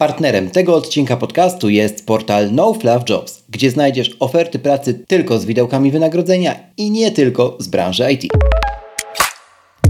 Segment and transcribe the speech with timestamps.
[0.00, 5.44] Partnerem tego odcinka podcastu jest portal No Fluff Jobs, gdzie znajdziesz oferty pracy tylko z
[5.44, 8.32] widełkami wynagrodzenia i nie tylko z branży IT.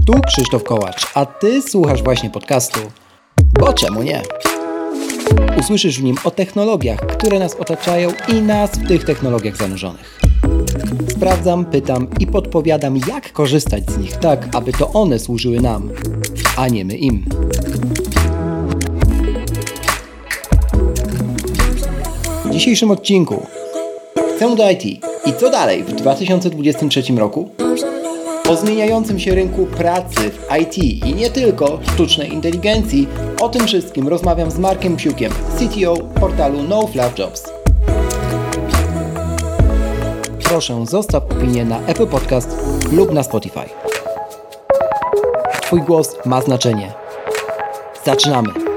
[0.07, 2.79] Tu Krzysztof Kołacz, a Ty słuchasz właśnie podcastu.
[3.59, 4.21] Bo czemu nie?
[5.59, 10.19] Usłyszysz w nim o technologiach, które nas otaczają i nas w tych technologiach zanurzonych.
[11.09, 15.91] Sprawdzam, pytam i podpowiadam, jak korzystać z nich tak, aby to one służyły nam,
[16.57, 17.25] a nie my im.
[22.51, 23.45] W dzisiejszym odcinku
[24.35, 24.85] chcę do IT
[25.25, 27.49] i co dalej w 2023 roku?
[28.49, 33.07] O zmieniającym się rynku pracy w IT i nie tylko sztucznej inteligencji,
[33.41, 37.43] o tym wszystkim rozmawiam z Markiem Psiukiem, CTO portalu No Fluff Jobs.
[40.43, 42.57] Proszę zostaw opinię na Apple Podcast
[42.91, 43.69] lub na Spotify.
[45.61, 46.93] Twój głos ma znaczenie.
[48.05, 48.70] Zaczynamy!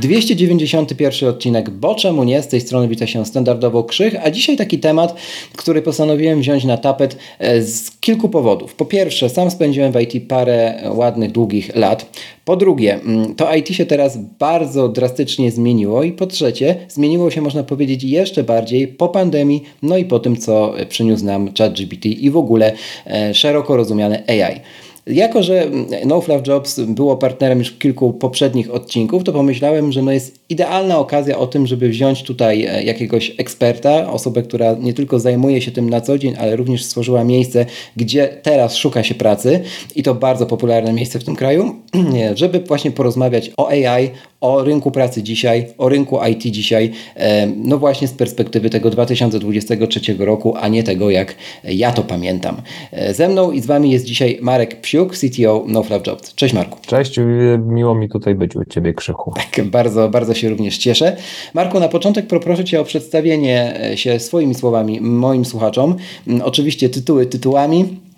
[0.00, 2.42] 291 odcinek, bo czemu nie?
[2.42, 5.14] Z tej strony wita się standardowo Krzych, a dzisiaj taki temat,
[5.56, 8.74] który postanowiłem wziąć na tapet e, z kilku powodów.
[8.74, 12.20] Po pierwsze, sam spędziłem w IT parę ładnych, długich lat.
[12.44, 17.40] Po drugie, mm, to IT się teraz bardzo drastycznie zmieniło i po trzecie, zmieniło się
[17.40, 22.30] można powiedzieć jeszcze bardziej po pandemii, no i po tym, co przyniósł nam ChatGPT i
[22.30, 22.72] w ogóle
[23.06, 24.60] e, szeroko rozumiane AI.
[25.06, 25.70] Jako, że
[26.06, 30.98] No Fluff Jobs było partnerem już kilku poprzednich odcinków, to pomyślałem, że no jest idealna
[30.98, 35.70] okazja o tym, żeby wziąć tutaj e, jakiegoś eksperta, osobę, która nie tylko zajmuje się
[35.70, 39.60] tym na co dzień, ale również stworzyła miejsce, gdzie teraz szuka się pracy
[39.96, 41.74] i to bardzo popularne miejsce w tym kraju,
[42.34, 44.10] żeby właśnie porozmawiać o AI,
[44.40, 50.14] o rynku pracy dzisiaj, o rynku IT dzisiaj, e, no właśnie z perspektywy tego 2023
[50.18, 52.56] roku, a nie tego, jak ja to pamiętam.
[52.92, 56.34] E, ze mną i z Wami jest dzisiaj Marek Psiuk, CTO NoFluff Jobs.
[56.34, 56.78] Cześć Marku.
[56.86, 57.20] Cześć,
[57.66, 59.32] miło mi tutaj być u Ciebie, Krzychu.
[59.40, 61.16] Tak, bardzo, bardzo się również cieszę.
[61.54, 65.96] Marku, na początek poproszę Cię o przedstawienie się swoimi słowami moim słuchaczom.
[66.26, 68.09] Mm, oczywiście tytuły tytułami, E,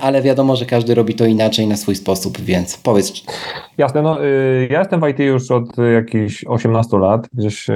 [0.00, 3.12] ale wiadomo, że każdy robi to inaczej na swój sposób, więc powiedz.
[3.78, 7.72] Jasne, no y, ja jestem w IT już od jakichś 18 lat, gdzieś y,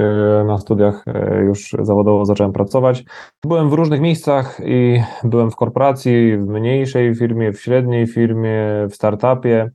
[0.47, 3.03] na studiach y, już zawodowo zacząłem pracować.
[3.45, 8.95] Byłem w różnych miejscach i byłem w korporacji, w mniejszej firmie, w średniej firmie, w
[8.95, 9.69] startupie.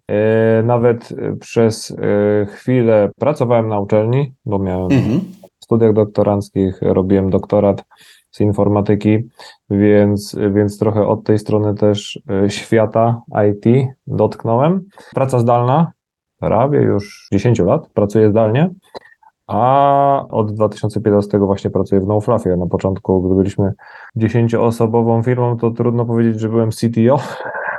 [0.65, 1.09] Nawet
[1.41, 1.97] przez
[2.49, 5.21] chwilę pracowałem na uczelni, bo miałem mhm.
[5.61, 7.85] w studiach doktoranckich, robiłem doktorat
[8.31, 9.29] z informatyki,
[9.71, 14.85] więc, więc trochę od tej strony też e, świata IT dotknąłem.
[15.15, 15.93] Praca zdalna,
[16.39, 18.71] prawie już 10 lat pracuję zdalnie,
[19.47, 22.57] a od 2015 właśnie pracuję w NoFluffie.
[22.57, 23.73] Na początku, gdy byliśmy
[24.17, 27.19] dziesięcioosobową firmą, to trudno powiedzieć, że byłem CTO,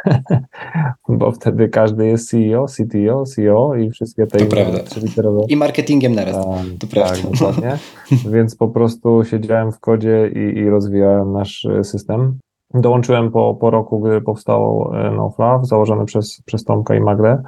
[1.09, 5.41] bo wtedy każdy jest CEO, CTO, CEO i wszystkie te to prawda.
[5.47, 6.35] I marketingiem naraz.
[6.35, 7.15] Tak, to prawda.
[7.15, 7.77] Tak, dokładnie.
[8.33, 12.39] Więc po prostu siedziałem w kodzie i, i rozwijałem nasz e, system.
[12.73, 17.43] Dołączyłem po, po roku, gdy powstał e, NoFluff, założony przez, przez Tomka i Magdę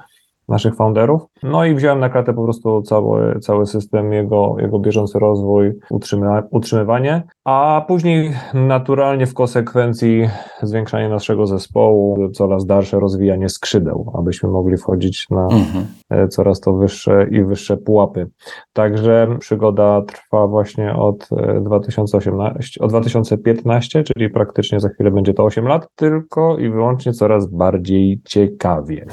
[0.50, 1.22] naszych founderów.
[1.44, 6.44] No i wziąłem na kratę po prostu cały, cały system, jego, jego bieżący rozwój, utrzyma,
[6.52, 10.30] utrzymywanie, a później naturalnie w konsekwencji
[10.62, 15.86] zwiększanie naszego zespołu, coraz dalsze rozwijanie skrzydeł, abyśmy mogli wchodzić na mhm.
[16.10, 18.28] E, coraz to wyższe i wyższe pułapy.
[18.74, 21.30] Także przygoda trwa właśnie od
[21.62, 27.14] 2018, e, od 2015, czyli praktycznie za chwilę będzie to 8 lat, tylko i wyłącznie
[27.14, 29.06] coraz bardziej ciekawie.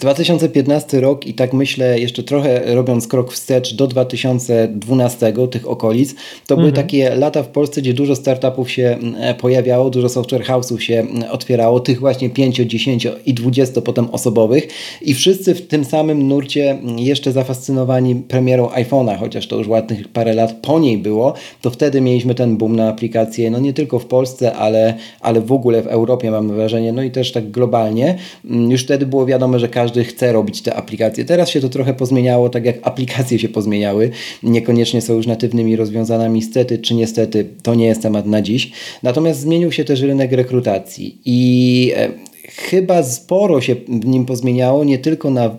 [0.00, 6.14] 2015 2012 rok i tak myślę, jeszcze trochę robiąc krok wstecz do 2012, tych okolic,
[6.46, 6.60] to mhm.
[6.60, 11.06] były takie lata w Polsce, gdzie dużo startupów się e, pojawiało, dużo software house'ów się
[11.30, 14.68] otwierało, tych właśnie 5, 10 i 20 potem osobowych
[15.02, 20.34] i wszyscy w tym samym nurcie jeszcze zafascynowani premierą iPhone'a, chociaż to już ładnych parę
[20.34, 24.06] lat po niej było, to wtedy mieliśmy ten boom na aplikacje, no nie tylko w
[24.06, 28.18] Polsce, ale, ale w ogóle w Europie mam wrażenie, no i też tak globalnie.
[28.44, 31.24] Już wtedy było wiadomo, że każdy chce robić te aplikacje.
[31.24, 34.10] Teraz się to trochę pozmieniało, tak jak aplikacje się pozmieniały.
[34.42, 38.70] Niekoniecznie są już natywnymi rozwiązaniami, stety czy niestety, to nie jest temat na dziś.
[39.02, 42.08] Natomiast zmienił się też rynek rekrutacji i e,
[42.48, 45.58] chyba sporo się w nim pozmieniało, nie tylko na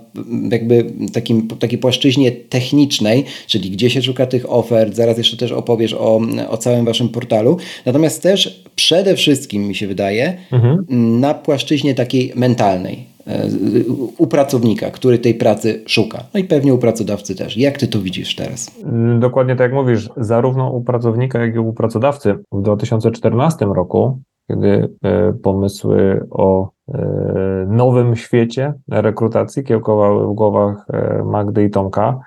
[0.52, 5.94] jakby takim, takiej płaszczyźnie technicznej, czyli gdzie się szuka tych ofert, zaraz jeszcze też opowiesz
[5.94, 10.86] o, o całym waszym portalu, natomiast też przede wszystkim mi się wydaje mhm.
[11.20, 13.15] na płaszczyźnie takiej mentalnej
[14.18, 16.24] u pracownika, który tej pracy szuka.
[16.34, 17.58] No i pewnie u pracodawcy też.
[17.58, 18.72] Jak ty to widzisz teraz?
[19.20, 22.36] Dokładnie tak jak mówisz, zarówno u pracownika, jak i u pracodawcy.
[22.52, 26.76] W 2014 roku, kiedy e, pomysły o
[27.68, 30.86] nowym świecie rekrutacji kiełkowały w głowach
[31.26, 32.20] Magdy i Tomka.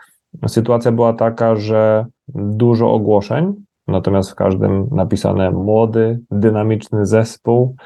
[0.46, 3.54] Sytuacja była taka, że dużo ogłoszeń,
[3.88, 7.82] natomiast w każdym napisane młody, dynamiczny zespół, e,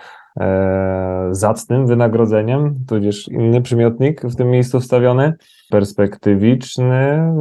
[1.30, 5.34] zacnym wynagrodzeniem, tudzież inny przymiotnik w tym miejscu wstawiony,
[5.70, 7.32] perspektywiczny,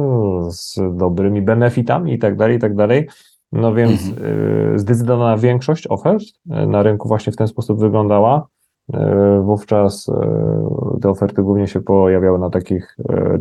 [0.48, 3.08] z dobrymi benefitami i tak dalej, i tak dalej.
[3.52, 4.74] No więc mhm.
[4.74, 8.46] e, zdecydowana większość ofert e, na rynku właśnie w ten sposób wyglądała.
[8.94, 12.96] E, wówczas e, te oferty głównie się pojawiały na takich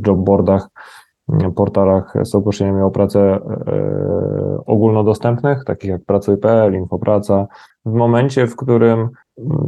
[0.08, 0.70] jobboardach,
[1.56, 3.40] portalach z ogłoszeniami o pracę e,
[4.66, 7.48] ogólnodostępnych, takich jak Pracuj.pl, Infopraca.
[7.86, 9.10] W momencie, w którym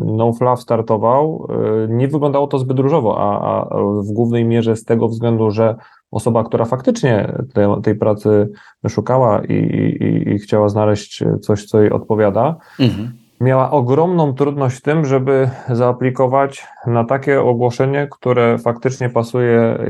[0.05, 5.07] NoFlaw startował, e, nie wyglądało to zbyt różowo, a, a w głównej mierze z tego
[5.07, 5.75] względu, że
[6.11, 8.49] osoba, która faktycznie tej, tej pracy
[8.89, 14.81] szukała i, i, i, chciała znaleźć coś, co jej odpowiada, mhm miała ogromną trudność w
[14.81, 19.87] tym, żeby zaaplikować na takie ogłoszenie, które faktycznie pasuje e,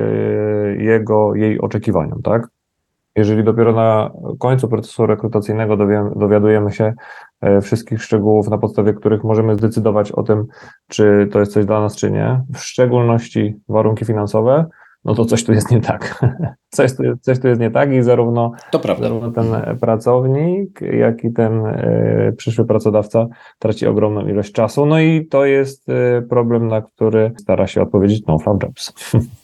[0.83, 2.47] jego, jej oczekiwaniom, tak?
[3.15, 5.77] Jeżeli dopiero na końcu procesu rekrutacyjnego
[6.15, 6.93] dowiadujemy się
[7.41, 10.45] e, wszystkich szczegółów, na podstawie których możemy zdecydować o tym,
[10.89, 14.65] czy to jest coś dla nas, czy nie, w szczególności warunki finansowe,
[15.05, 16.19] no to coś tu jest nie tak.
[16.69, 18.51] Coś tu, coś tu jest nie tak i zarówno,
[18.99, 19.45] zarówno ten
[19.79, 23.27] pracownik, jak i ten y, przyszły pracodawca
[23.59, 24.85] traci ogromną ilość czasu.
[24.85, 28.93] No i to jest y, problem, na który stara się odpowiedzieć No Jobs.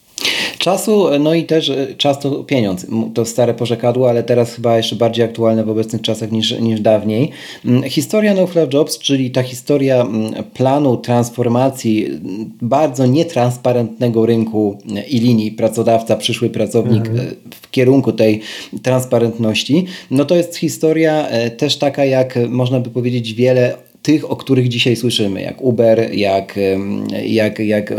[0.60, 2.86] Czasu, no i też e, czas to pieniądz.
[3.14, 7.30] To stare porzekadło, ale teraz chyba jeszcze bardziej aktualne w obecnych czasach niż, niż dawniej.
[7.64, 15.02] Mm, historia No Jobs, czyli ta historia mm, planu transformacji mm, bardzo nietransparentnego rynku e,
[15.08, 17.28] i linii pracodawca, przyszły pracownik mhm.
[17.28, 17.30] E,
[17.60, 18.40] w kierunku tej
[18.82, 24.68] transparentności, no to jest historia też taka, jak można by powiedzieć, wiele tych, o których
[24.68, 26.58] dzisiaj słyszymy, jak Uber, jak,
[27.26, 27.94] jak, jak,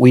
[0.00, 0.10] We,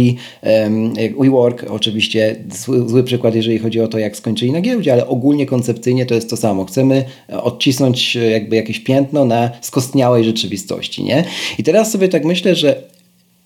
[1.01, 5.07] jak WeWork, oczywiście zły, zły przykład, jeżeli chodzi o to, jak skończyli na giełdzie, ale
[5.07, 6.65] ogólnie koncepcyjnie to jest to samo.
[6.65, 11.25] Chcemy odcisnąć jakby jakieś piętno na skostniałej rzeczywistości, nie?
[11.57, 12.83] I teraz sobie tak myślę, że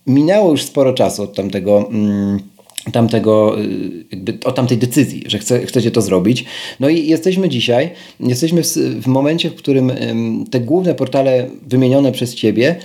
[0.08, 1.90] minęło już sporo czasu od tamtego...
[1.92, 2.40] Mm,
[2.92, 6.46] tamtego, y, jakby o tamtej decyzji, że chce, chcecie to zrobić.
[6.80, 7.90] No i jesteśmy dzisiaj,
[8.20, 8.68] jesteśmy w,
[9.02, 9.92] w momencie, w którym
[10.52, 12.76] te główne portale wymienione przez Ciebie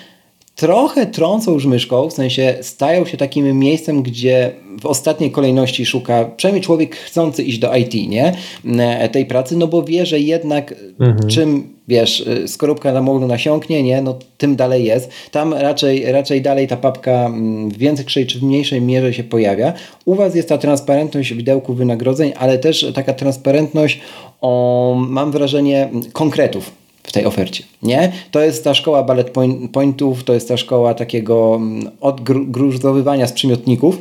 [0.56, 4.50] trochę trącą już myszką, w sensie stają się takim miejscem, gdzie
[4.80, 8.32] w ostatniej kolejności szuka, przynajmniej człowiek chcący iść do IT, nie?
[8.78, 11.28] E, tej pracy, no bo wie, że jednak mhm.
[11.28, 15.10] czym wiesz, y, skorupka na moglu nasiąknie, nie, no tym dalej jest.
[15.30, 19.72] Tam raczej, raczej dalej ta papka mm, w większej czy w mniejszej mierze się pojawia.
[20.04, 24.00] U Was jest ta transparentność widełku wynagrodzeń, ale też taka transparentność
[24.40, 28.12] o, mam wrażenie, konkretów w tej ofercie, nie?
[28.30, 29.30] To jest ta szkoła ballet
[29.72, 33.98] pointów, to jest ta szkoła takiego mm, odgruzowywania z przymiotników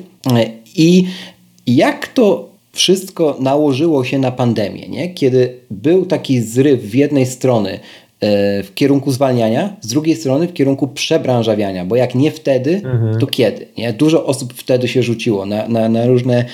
[0.75, 1.07] i
[1.68, 5.13] jak to wszystko nałożyło się na pandemię, nie?
[5.13, 7.80] kiedy był taki zryw w jednej strony e,
[8.63, 13.19] w kierunku zwalniania, z drugiej strony w kierunku przebranżawiania, bo jak nie wtedy, mhm.
[13.19, 13.68] to kiedy?
[13.77, 13.94] Nie?
[13.94, 16.45] Dużo osób wtedy się rzuciło na, na, na różne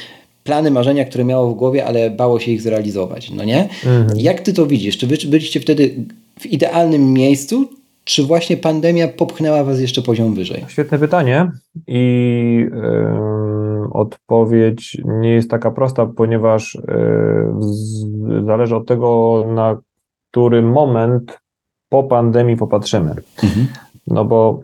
[0.44, 3.70] plany, marzenia, które miało w głowie, ale bało się ich zrealizować, no nie?
[3.86, 4.20] Mhm.
[4.20, 4.98] Jak ty to widzisz?
[4.98, 5.96] Czy wy byliście wtedy
[6.40, 7.70] w idealnym miejscu,
[8.04, 10.66] czy właśnie pandemia popchnęła was jeszcze poziom wyżej?
[10.68, 11.52] Świetne pytanie
[11.88, 16.78] i yy, odpowiedź nie jest taka prosta, ponieważ
[18.28, 19.78] yy, zależy od tego, na
[20.32, 21.40] który moment
[21.90, 23.16] po pandemii popatrzymy.
[23.44, 23.68] Mhm.
[24.08, 24.60] No bo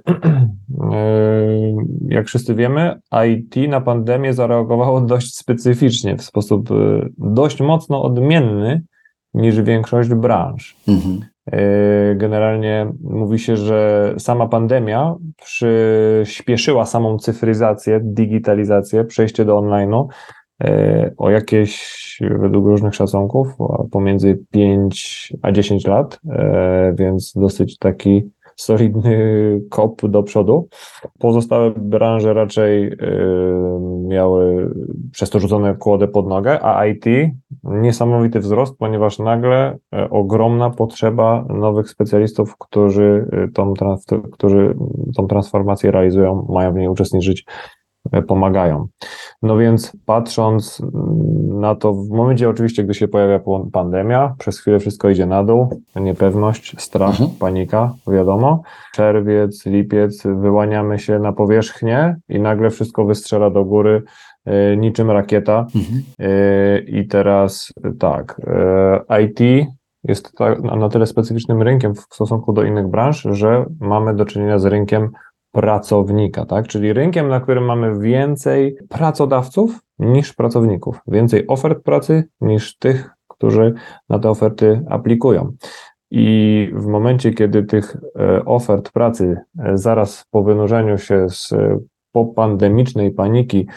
[2.08, 6.70] jak wszyscy wiemy, IT na pandemię zareagowało dość specyficznie, w sposób
[7.18, 8.84] dość mocno odmienny
[9.34, 10.76] niż większość branż.
[10.88, 11.33] Mhm.
[11.52, 20.08] E, generalnie mówi się, że sama pandemia przyspieszyła samą cyfryzację, digitalizację, przejście do online'u
[20.64, 23.48] e, o jakieś, według różnych szacunków,
[23.92, 30.68] pomiędzy 5 a 10 lat, e, więc dosyć taki solidny kop do przodu.
[31.20, 32.98] Pozostałe branże raczej y,
[34.08, 34.74] miały
[35.12, 37.06] przez to rzucone kłodę pod nogę, a IT
[37.64, 43.74] niesamowity wzrost, ponieważ nagle y, ogromna potrzeba nowych specjalistów, którzy y, tą,
[44.32, 44.76] którzy
[45.18, 47.83] tą transformację realizują, mają w niej uczestniczyć E,
[48.28, 48.88] pomagają.
[49.42, 50.82] No więc patrząc
[51.48, 53.40] na to, w momencie oczywiście, gdy się pojawia
[53.74, 57.30] pandemia, przez chwilę wszystko idzie na dół, niepewność, strach, mhm.
[57.40, 58.62] panika, wiadomo.
[58.94, 64.04] Czerwiec, lipiec, wyłaniamy się na powierzchnię i nagle wszystko wystrzela do góry
[64.46, 65.66] e, niczym rakieta.
[65.76, 66.04] Mhm.
[66.20, 68.42] E, I teraz tak,
[69.24, 69.68] IT
[70.04, 70.32] jest
[70.78, 75.10] na tyle specyficznym rynkiem w stosunku do innych branż, że mamy do czynienia z rynkiem
[75.54, 76.68] pracownika, tak?
[76.68, 83.74] Czyli rynkiem, na którym mamy więcej pracodawców niż pracowników, więcej ofert pracy niż tych, którzy
[84.10, 85.54] na te oferty aplikują.
[86.12, 91.54] I w momencie, kiedy tych e, ofert pracy e, zaraz po wynurzeniu się z
[92.12, 93.68] popandemicznej paniki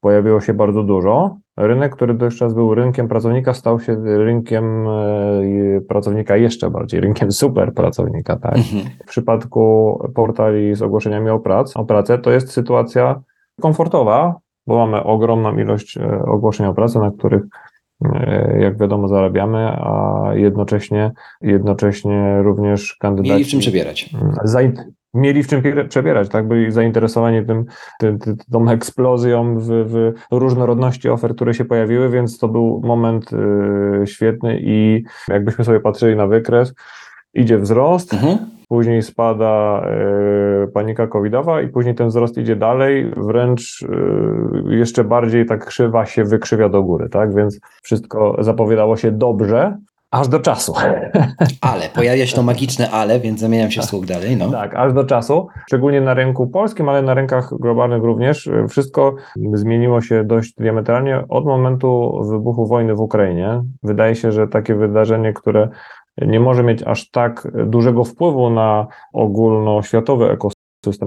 [0.00, 6.36] pojawiło się bardzo dużo, rynek, który dotychczas był rynkiem pracownika, stał się rynkiem e, pracownika
[6.36, 8.36] jeszcze bardziej, rynkiem super pracownika.
[8.36, 8.56] Tak?
[8.56, 8.84] Mhm.
[9.04, 13.20] W przypadku portali z ogłoszeniami o, prac, o pracę to jest sytuacja
[13.60, 14.34] komfortowa,
[14.66, 17.42] bo mamy ogromną ilość ogłoszeń o pracę, na których
[18.04, 23.32] E, jak wiadomo, zarabiamy, a jednocześnie, jednocześnie również kandydaci.
[23.32, 24.10] Mieli w czym przebierać.
[25.16, 26.48] Mieli w czym przebierać, tak?
[26.48, 27.64] Byli zainteresowani tym,
[27.98, 28.18] tym,
[28.52, 34.58] tą eksplozją w, w, różnorodności ofert, które się pojawiły, więc to był moment y, świetny
[34.60, 36.74] i jakbyśmy sobie patrzyli na wykres,
[37.34, 43.82] idzie wzrost, mhm później spada e, panika covidowa i później ten wzrost idzie dalej, wręcz
[43.82, 47.34] e, jeszcze bardziej tak krzywa się wykrzywia do góry, tak?
[47.34, 49.78] Więc wszystko zapowiadało się dobrze,
[50.10, 50.74] aż do czasu.
[51.60, 54.36] Ale, pojawia się to magiczne ale, więc zamieniam się w słuch dalej.
[54.36, 54.50] No.
[54.50, 58.50] Tak, aż do czasu, szczególnie na rynku polskim, ale na rynkach globalnych również.
[58.68, 59.14] Wszystko
[59.52, 63.62] zmieniło się dość diametralnie od momentu wybuchu wojny w Ukrainie.
[63.82, 65.68] Wydaje się, że takie wydarzenie, które
[66.22, 70.55] nie może mieć aż tak dużego wpływu na ogólnoświatowy ekosystem,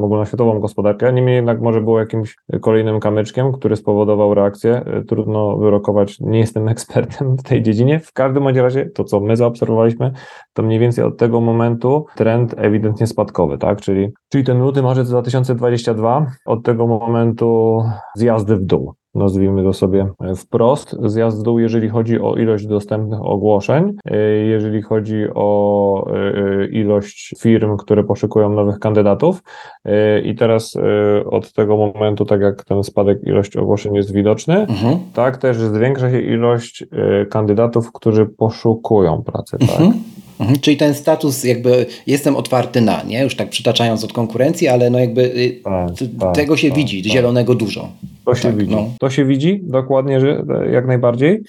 [0.03, 1.13] ogólnoświatową gospodarkę.
[1.13, 4.85] Niemniej jednak może było jakimś kolejnym kamyczkiem, który spowodował reakcję.
[5.07, 7.99] Trudno wyrokować, nie jestem ekspertem w tej dziedzinie.
[7.99, 10.11] W każdym razie to, co my zaobserwowaliśmy,
[10.53, 13.81] to mniej więcej od tego momentu trend ewidentnie spadkowy, tak?
[13.81, 17.81] Czyli, czyli ten luty, marzec 2022, od tego momentu
[18.15, 23.21] zjazdy w dół nazwijmy to sobie wprost, zjazd w dół, jeżeli chodzi o ilość dostępnych
[23.21, 29.43] ogłoszeń, e, jeżeli chodzi o e, ilość firm, które poszukują nowych kandydatów.
[29.85, 30.77] E, I teraz
[31.25, 34.99] od tego momentu, tak jak ten spadek ilości ogłoszeń jest widoczny, mhm.
[35.13, 36.85] tak też zwiększa się ilość
[37.29, 39.57] kandydatów, którzy poszukują pracy.
[39.57, 39.69] Tak?
[39.69, 39.93] Mhm.
[40.39, 43.23] Mhm, czyli ten status jakby jestem otwarty na, nie?
[43.23, 47.03] Już tak przytaczając od konkurencji, ale no jakby y, tak, tak, tego się tak, widzi,
[47.03, 47.11] tak.
[47.11, 47.89] zielonego dużo.
[48.25, 48.75] To się tak, widzi.
[48.75, 48.89] No.
[48.99, 51.41] To się widzi dokładnie, że jak najbardziej.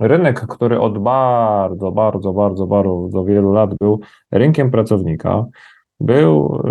[0.00, 4.00] Rynek, który od bardzo, bardzo, bardzo, bardzo wielu lat był
[4.32, 5.44] rynkiem pracownika,
[6.00, 6.62] był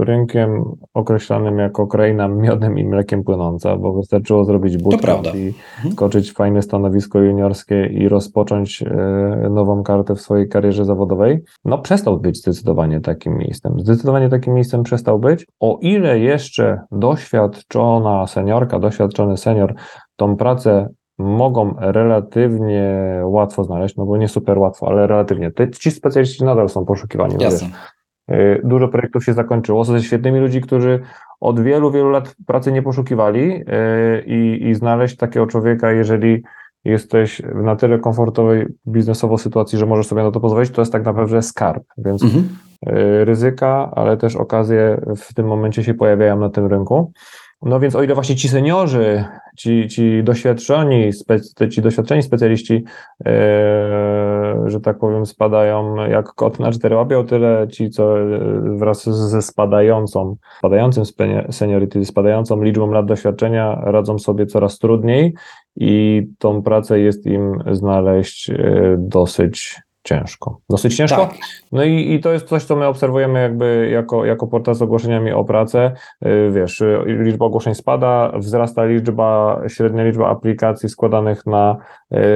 [0.00, 5.46] e, rynkiem określanym jako kraina miodem i mlekiem płynąca, bo wystarczyło zrobić bootcamp i
[5.76, 5.92] mhm.
[5.92, 8.86] skoczyć w fajne stanowisko juniorskie i rozpocząć e,
[9.50, 11.42] nową kartę w swojej karierze zawodowej.
[11.64, 13.80] No przestał być zdecydowanie takim miejscem.
[13.80, 15.46] Zdecydowanie takim miejscem przestał być.
[15.60, 19.74] O ile jeszcze doświadczona seniorka, doświadczony senior
[20.16, 22.94] tą pracę mogą relatywnie
[23.24, 25.50] łatwo znaleźć, no bo nie super łatwo, ale relatywnie.
[25.80, 27.34] ci specjaliści nadal są poszukiwani.
[27.38, 27.68] No Jasne.
[27.68, 27.99] Y,
[28.64, 31.00] dużo projektów się zakończyło ze świetnymi ludzi, którzy
[31.40, 33.64] od wielu, wielu lat pracy nie poszukiwali y,
[34.26, 36.42] i, i znaleźć takiego człowieka, jeżeli
[36.84, 40.92] jesteś w na tyle komfortowej biznesowo sytuacji, że możesz sobie na to pozwolić, to jest
[40.92, 42.48] tak naprawdę skarb, więc mhm.
[42.88, 47.12] Y, ryzyka, ale też okazje w tym momencie się pojawiają na tym rynku.
[47.62, 49.24] No więc o ile właśnie ci seniorzy,
[49.56, 51.10] ci, ci doświadczeni,
[51.70, 52.84] ci doświadczeni specjaliści,
[53.24, 53.32] e,
[54.70, 58.38] że tak powiem, spadają jak kot na cztery łapy, o tyle ci, co e,
[58.78, 61.04] wraz ze spadającą, spadającym
[61.50, 65.34] seniority, spadającą liczbą lat doświadczenia radzą sobie coraz trudniej
[65.76, 70.60] i tą pracę jest im znaleźć e, dosyć ciężko.
[70.70, 71.26] Dosyć ciężko.
[71.26, 71.36] Tak.
[71.72, 75.32] No i, i to jest coś, co my obserwujemy jakby jako, jako portal z ogłoszeniami
[75.32, 75.92] o pracę.
[76.26, 81.76] Y, wiesz, liczba ogłoszeń spada, wzrasta liczba, średnia liczba aplikacji składanych na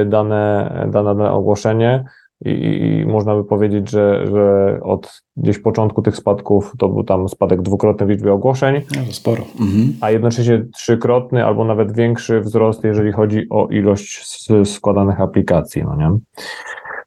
[0.07, 2.05] dane, dane, dane ogłoszenie.
[2.45, 7.63] I, można by powiedzieć, że, że od gdzieś początku tych spadków to był tam spadek
[7.63, 8.83] dwukrotny w liczbie ogłoszeń.
[8.97, 9.43] No sporo.
[9.61, 9.97] Mhm.
[10.01, 14.27] A jednocześnie trzykrotny albo nawet większy wzrost, jeżeli chodzi o ilość
[14.65, 15.83] składanych aplikacji.
[15.85, 16.19] No nie?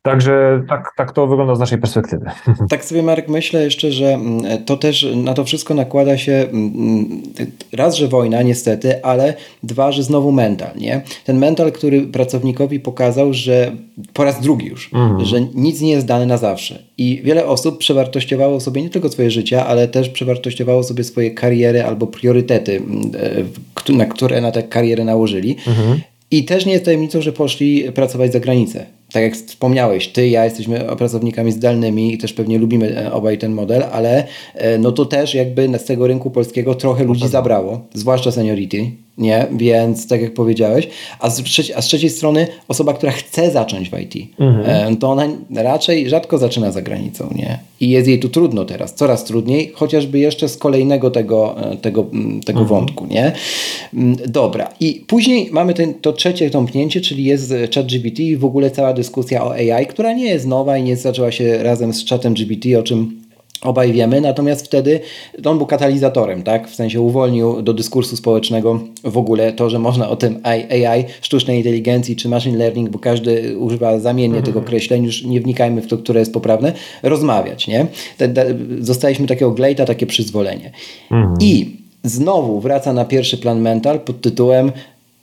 [0.08, 2.26] Także tak, tak to wygląda z naszej perspektywy.
[2.70, 6.74] Tak sobie Marek myślę jeszcze, że mm, to też na to wszystko nakłada się mm,
[6.76, 7.22] mm,
[7.74, 9.34] raz, że wojna niestety, ale
[9.64, 11.02] dwa, że znowu mental, nie?
[11.26, 13.72] Ten mental, który pracownikowi pokazał, że
[14.14, 15.26] po raz drugi już, mhm.
[15.26, 16.84] że nic nie jest dane na zawsze.
[16.98, 21.84] I wiele osób przewartościowało sobie nie tylko swoje życie, ale też przewartościowało sobie swoje kariery
[21.84, 22.82] albo priorytety,
[23.90, 25.56] e, na które na tę karierę nałożyli.
[25.68, 26.00] Mhm.
[26.32, 30.46] I też nie jest tajemnicą, że poszli pracować za granicę tak jak wspomniałeś, ty, ja
[30.46, 35.06] jesteśmy pracownikami zdalnymi i też pewnie lubimy e, obaj ten model, ale e, no to
[35.06, 38.92] też jakby z tego rynku polskiego trochę ludzi zabrało, zwłaszcza seniority.
[39.18, 39.48] Nie?
[39.52, 40.88] Więc tak jak powiedziałeś,
[41.20, 44.98] a z, trzeci, a z trzeciej strony osoba, która chce zacząć w IT, mhm.
[44.98, 47.60] to ona raczej rzadko zaczyna za granicą, nie?
[47.80, 52.06] I jest jej tu trudno teraz, coraz trudniej, chociażby jeszcze z kolejnego tego, e, tego,
[52.46, 52.68] tego mhm.
[52.68, 53.32] wątku, nie?
[54.28, 54.70] Dobra.
[54.80, 59.44] I później mamy ten, to trzecie tąpnięcie, czyli jest ChatGPT i w ogóle cała dyskusja
[59.44, 62.84] o AI, która nie jest nowa i nie zaczęła się razem z chatem GPT, o
[62.84, 63.27] czym
[63.62, 65.00] Obaj wiemy, natomiast wtedy
[65.46, 66.70] on był katalizatorem, tak?
[66.70, 71.58] W sensie uwolnił do dyskursu społecznego w ogóle to, że można o tym AI, sztucznej
[71.58, 74.66] inteligencji czy machine learning, bo każdy używa zamiennie tych mhm.
[74.66, 76.74] określeń, już nie wnikajmy w to, które jest poprawne,
[77.04, 77.88] rozmawiać, nie?
[78.80, 80.72] Zostaliśmy takiego glejta, takie przyzwolenie.
[81.12, 81.36] Mhm.
[81.42, 84.72] I znowu wraca na pierwszy plan mental pod tytułem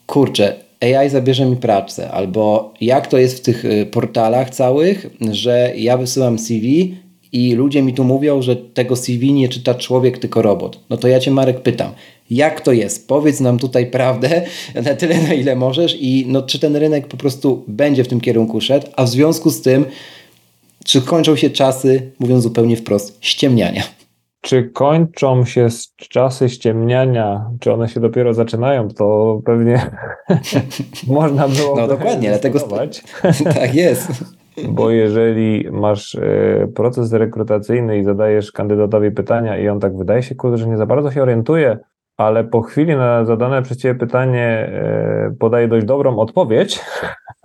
[0.06, 5.72] kurczę, AI zabierze mi pracę, albo jak to jest w tych y, portalach całych, że
[5.76, 6.94] ja wysyłam CV
[7.34, 10.80] i ludzie mi tu mówią, że tego CV nie czyta człowiek, tylko robot.
[10.90, 11.92] No to ja Cię, Marek, pytam,
[12.30, 13.08] jak to jest?
[13.08, 14.42] Powiedz nam tutaj prawdę
[14.84, 18.20] na tyle, na ile możesz i no, czy ten rynek po prostu będzie w tym
[18.20, 19.84] kierunku szedł, a w związku z tym,
[20.84, 23.82] czy kończą się czasy, mówiąc zupełnie wprost, ściemniania?
[24.40, 29.90] Czy kończą się czasy ściemniania, czy one się dopiero zaczynają, to pewnie
[31.06, 31.76] można było.
[31.80, 32.68] No dokładnie, dlatego.
[33.54, 34.08] tak jest.
[34.68, 40.34] Bo jeżeli masz e, proces rekrutacyjny i zadajesz kandydatowi pytania i on tak wydaje się,
[40.34, 41.78] kurde, że nie za bardzo się orientuje,
[42.16, 46.80] ale po chwili na zadane przez Ciebie pytanie e, podaje dość dobrą odpowiedź,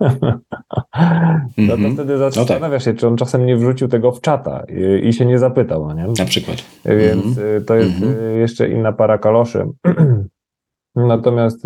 [1.58, 1.94] no to mhm.
[1.94, 2.82] wtedy zastanawiasz no tak.
[2.82, 4.64] się, czy on czasem nie wrzucił tego w czata
[5.02, 6.06] i, się nie zapytał, nie?
[6.18, 6.56] Na przykład.
[6.84, 7.64] Więc mhm.
[7.64, 8.40] to jest mhm.
[8.40, 9.66] jeszcze inna para kaloszy.
[10.96, 11.64] Natomiast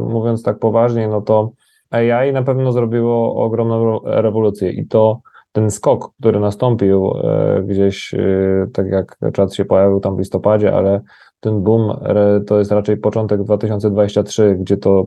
[0.00, 1.52] mówiąc tak poważnie, no to
[1.92, 5.20] AI na pewno zrobiło ogromną rewolucję i to
[5.52, 10.74] ten skok, który nastąpił e, gdzieś, e, tak jak czat się pojawił tam w listopadzie,
[10.74, 11.00] ale
[11.40, 12.00] ten boom
[12.46, 15.06] to jest raczej początek 2023, gdzie to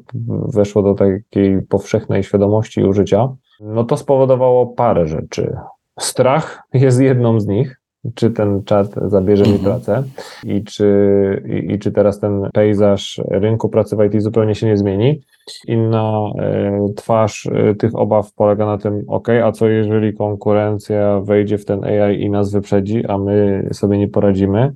[0.54, 5.58] weszło do takiej powszechnej świadomości użycia, no to spowodowało parę rzeczy.
[6.00, 7.82] Strach jest jedną z nich,
[8.16, 9.66] czy ten czat zabierze mi mhm.
[9.66, 10.04] pracę
[10.44, 14.78] i czy, i, i, czy teraz ten pejzaż rynku pracy w IT zupełnie się nie
[14.78, 15.22] zmieni.
[15.68, 21.58] Inna e, twarz e, tych obaw polega na tym, ok, a co jeżeli konkurencja wejdzie
[21.58, 24.74] w ten AI i nas wyprzedzi, a my sobie nie poradzimy?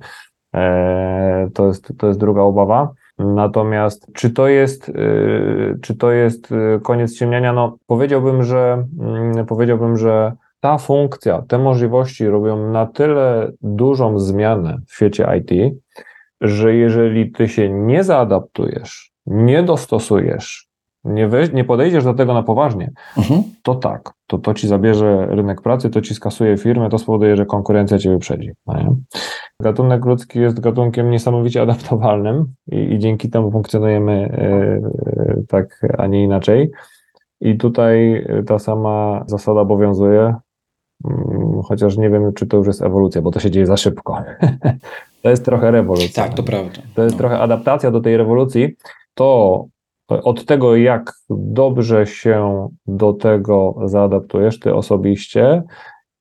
[0.54, 2.92] E, to jest, to jest druga obawa.
[3.18, 4.92] Natomiast czy to jest,
[5.82, 6.48] czy to jest
[6.82, 7.52] koniec ciemniania?
[7.52, 14.78] No, powiedziałbym, że mm, powiedziałbym, że ta funkcja, te możliwości robią na tyle dużą zmianę
[14.86, 15.74] w świecie IT,
[16.40, 20.70] że jeżeli ty się nie zaadaptujesz, nie dostosujesz,
[21.04, 23.42] nie, weź, nie podejdziesz do tego na poważnie, mhm.
[23.62, 27.46] to tak, to to ci zabierze rynek pracy, to ci skasuje firmę, to spowoduje, że
[27.46, 28.50] konkurencja cię wyprzedzi.
[28.66, 28.96] No
[29.62, 34.20] Gatunek ludzki jest gatunkiem niesamowicie adaptowalnym i, i dzięki temu funkcjonujemy
[35.36, 36.70] yy, tak, a nie inaczej.
[37.40, 40.34] I tutaj ta sama zasada obowiązuje.
[41.04, 44.22] Mm, chociaż nie wiem, czy to już jest ewolucja, bo to się dzieje za szybko.
[45.22, 46.24] to jest trochę rewolucja.
[46.24, 46.82] Tak, to prawda.
[46.94, 47.18] To jest no.
[47.18, 48.76] trochę adaptacja do tej rewolucji.
[49.14, 49.64] To
[50.08, 55.62] od tego, jak dobrze się do tego zaadaptujesz, ty osobiście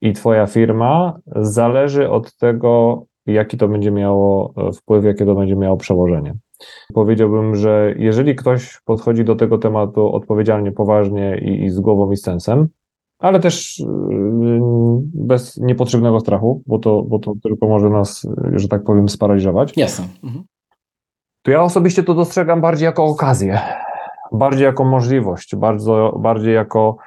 [0.02, 5.78] i twoja firma, zależy od tego, jaki to będzie miało wpływ, jakie to będzie miało
[5.78, 6.34] przełożenie.
[6.94, 12.18] Powiedziałbym, że jeżeli ktoś podchodzi do tego tematu odpowiedzialnie, poważnie i, i z głową i
[12.18, 12.68] z sensem,
[13.20, 13.84] ale też y,
[15.14, 19.78] bez niepotrzebnego strachu, bo to, bo to tylko może nas, że tak powiem, sparaliżować.
[19.78, 20.06] Jasne.
[20.24, 20.44] Mhm.
[21.42, 23.60] To ja osobiście to dostrzegam bardziej jako okazję,
[24.32, 26.98] bardziej jako możliwość, bardzo, bardziej jako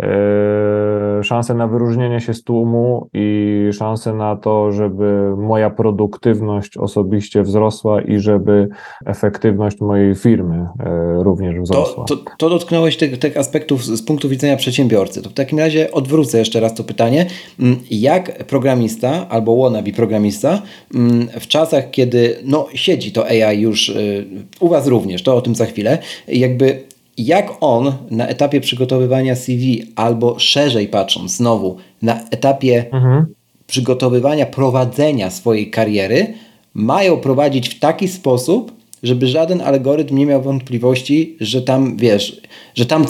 [0.00, 7.42] E, szanse na wyróżnienie się z tłumu i szanse na to, żeby moja produktywność osobiście
[7.42, 8.68] wzrosła i żeby
[9.06, 12.04] efektywność mojej firmy e, również wzrosła.
[12.04, 15.22] To, to, to dotknąłeś tych, tych aspektów z punktu widzenia przedsiębiorcy.
[15.22, 17.26] To w takim razie odwrócę jeszcze raz to pytanie.
[17.60, 20.62] Mm, jak programista albo wannabe programista
[20.94, 24.26] mm, w czasach, kiedy no, siedzi to AI już y,
[24.60, 29.82] u Was również, to o tym za chwilę, jakby jak on na etapie przygotowywania CV,
[29.96, 33.26] albo szerzej patrząc, znowu na etapie mhm.
[33.66, 36.34] przygotowywania, prowadzenia swojej kariery,
[36.74, 38.72] mają prowadzić w taki sposób,
[39.02, 42.40] żeby żaden algorytm nie miał wątpliwości, że tam wiesz,
[42.74, 43.06] że tam,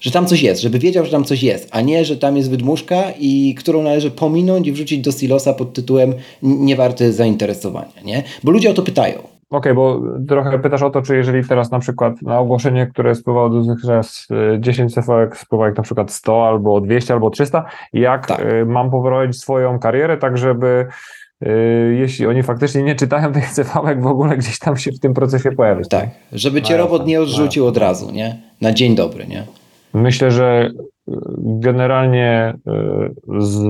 [0.00, 2.50] że tam coś jest, żeby wiedział, że tam coś jest, a nie, że tam jest
[2.50, 8.22] wydmuszka i którą należy pominąć i wrzucić do silosa pod tytułem niewarty zainteresowania, nie?
[8.42, 9.33] Bo ludzie o to pytają.
[9.54, 13.14] Okej, okay, bo trochę pytasz o to, czy jeżeli teraz na przykład na ogłoszenie, które
[13.14, 18.40] spływało dotychczas 10 cv spływa jak na przykład 100 albo 200 albo 300, jak tak.
[18.40, 20.86] Y, mam poprowadzić swoją karierę tak, żeby
[21.92, 25.52] jeśli oni faktycznie nie czytają tych cv w ogóle gdzieś tam się w tym procesie
[25.52, 25.88] pojawić.
[25.88, 28.36] Tak, żeby cię robot nie odrzucił od razu, nie?
[28.60, 29.44] Na dzień dobry, nie?
[29.94, 30.70] Myślę, że
[31.38, 32.54] generalnie
[33.38, 33.62] z,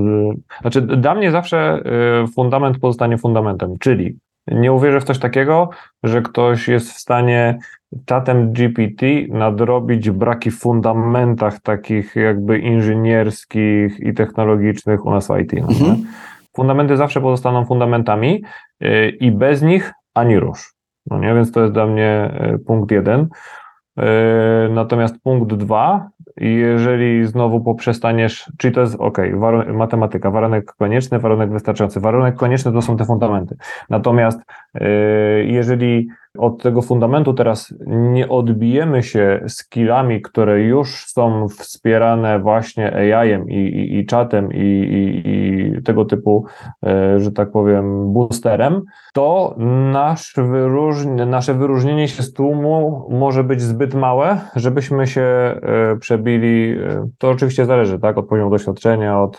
[0.60, 1.82] znaczy dla mnie zawsze
[2.34, 4.16] fundament pozostanie fundamentem, czyli
[4.46, 5.70] nie uwierzę w coś takiego,
[6.02, 7.58] że ktoś jest w stanie
[8.06, 15.52] czatem GPT nadrobić braki w fundamentach takich jakby inżynierskich i technologicznych u nas w IT.
[15.52, 16.04] No mhm.
[16.56, 18.44] Fundamenty zawsze pozostaną fundamentami
[18.82, 20.74] y, i bez nich ani rusz.
[21.06, 23.28] No nie, więc to jest dla mnie y, punkt jeden.
[23.98, 24.02] Y,
[24.70, 29.18] natomiast punkt dwa, jeżeli znowu poprzestaniesz, czyli to jest ok,
[29.74, 32.00] matematyka, warunek konieczny, warunek wystarczający.
[32.00, 33.56] Warunek konieczny to są te fundamenty.
[33.90, 34.40] Natomiast
[35.44, 43.50] jeżeli od tego fundamentu teraz nie odbijemy się skillami, które już są wspierane właśnie AI-em
[43.50, 46.44] i, i, i czatem i, i, i tego typu,
[46.86, 49.54] e, że tak powiem, boosterem, to
[49.92, 56.72] nasz wyróżni, nasze wyróżnienie się z tłumu może być zbyt małe, żebyśmy się e, przebili.
[56.72, 59.38] E, to oczywiście zależy tak, od poziomu doświadczenia, od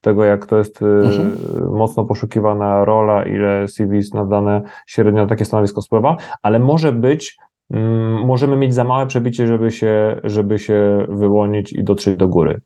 [0.00, 1.36] tego, jak to jest mhm.
[1.70, 7.36] mocno poszukiwana rola, ile CV jest nadane średnio na takie stanowisko spływa, ale może być,
[7.70, 12.60] mm, możemy mieć za małe przebicie, żeby się, żeby się wyłonić i dotrzeć do góry.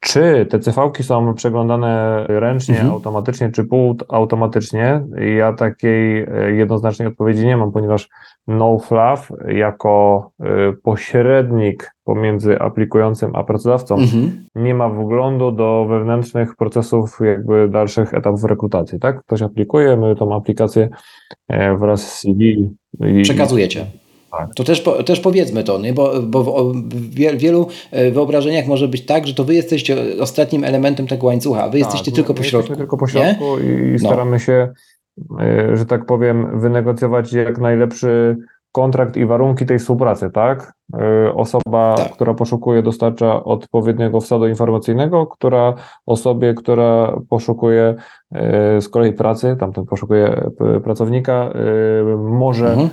[0.00, 2.92] Czy te CV-ki są przeglądane ręcznie, mhm.
[2.92, 5.04] automatycznie, czy półautomatycznie?
[5.36, 8.08] Ja takiej e, jednoznacznej odpowiedzi nie mam, ponieważ
[8.46, 14.46] NoFluff jako e, pośrednik pomiędzy aplikującym a pracodawcą mhm.
[14.54, 19.20] nie ma wglądu do wewnętrznych procesów jakby dalszych etapów rekrutacji, tak?
[19.20, 20.88] Ktoś aplikuje, my tą aplikację
[21.48, 22.70] e, wraz z CV
[23.22, 23.86] Przekazujecie.
[24.30, 24.54] Tak.
[24.54, 25.92] To też, też powiedzmy to, nie?
[25.92, 31.06] bo, bo w wielu e, wyobrażeniach może być tak, że to wy jesteście ostatnim elementem
[31.06, 32.76] tego łańcucha, wy tak, jesteście tylko po środku.
[32.76, 33.64] tylko po środku nie?
[33.64, 33.98] i no.
[33.98, 34.38] staramy no.
[34.38, 34.68] się,
[35.40, 38.36] e, że tak powiem, wynegocjować jak najlepszy
[38.72, 40.72] kontrakt i warunki tej współpracy, tak?
[40.94, 42.12] E, osoba, tak.
[42.12, 45.74] która poszukuje, dostarcza odpowiedniego wsadu informacyjnego, która
[46.06, 47.94] osobie, która poszukuje
[48.80, 50.50] z kolei pracy, tamten poszukuje
[50.84, 51.52] pracownika,
[52.18, 52.90] może mhm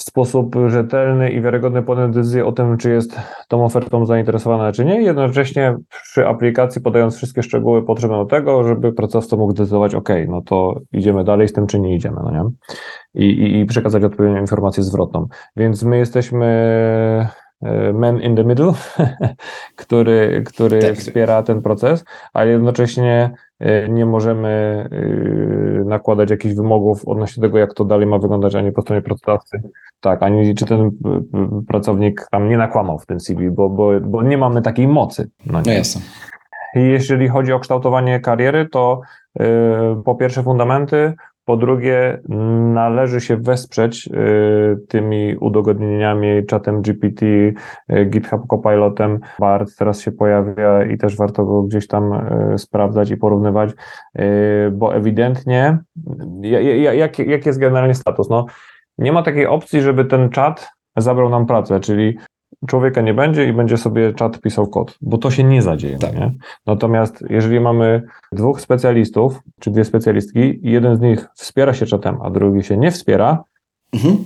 [0.00, 3.16] w sposób rzetelny i wiarygodny podjąć decyzję o tym, czy jest
[3.48, 5.02] tą ofertą zainteresowana, czy nie.
[5.02, 10.42] Jednocześnie przy aplikacji podając wszystkie szczegóły potrzebne do tego, żeby pracodawca mógł decydować, OK, no
[10.42, 12.50] to idziemy dalej z tym, czy nie idziemy, no nie?
[13.14, 15.26] I, i, i przekazać odpowiednią informację zwrotną.
[15.56, 16.46] Więc my jesteśmy
[17.62, 18.72] e, man in the middle,
[19.82, 20.94] który, który tak.
[20.96, 23.49] wspiera ten proces, ale jednocześnie e,
[23.88, 24.48] nie możemy
[25.80, 29.62] e, nakładać jakichś wymogów odnośnie tego, jak to dalej ma wyglądać, ani po stronie pracodawcy,
[30.00, 30.90] tak, ani czy ten
[31.68, 35.30] pracownik tam nie nakłamał w tym CV, bo, bo, bo nie mamy takiej mocy.
[35.46, 36.02] No, no jasne.
[36.74, 39.00] Jeżeli chodzi o kształtowanie kariery, to
[40.04, 41.14] po pierwsze fundamenty,
[41.50, 42.20] po drugie
[42.74, 49.20] należy się wesprzeć yy, tymi udogodnieniami, czatem GPT, yy, GitHub Copilotem.
[49.40, 54.70] BART teraz się pojawia i też warto go gdzieś tam y, sprawdzać i porównywać, y,
[54.72, 55.78] bo ewidentnie,
[56.92, 58.30] jak, jak jest generalnie status?
[58.30, 58.46] No,
[58.98, 62.18] nie ma takiej opcji, żeby ten czat zabrał nam pracę, czyli
[62.66, 65.98] człowieka nie będzie i będzie sobie czat pisał kod, bo to się nie zadzieje.
[65.98, 66.14] Tak.
[66.14, 66.34] Nie?
[66.66, 72.18] Natomiast jeżeli mamy dwóch specjalistów, czy dwie specjalistki i jeden z nich wspiera się czatem,
[72.22, 73.44] a drugi się nie wspiera,
[73.92, 74.16] mhm.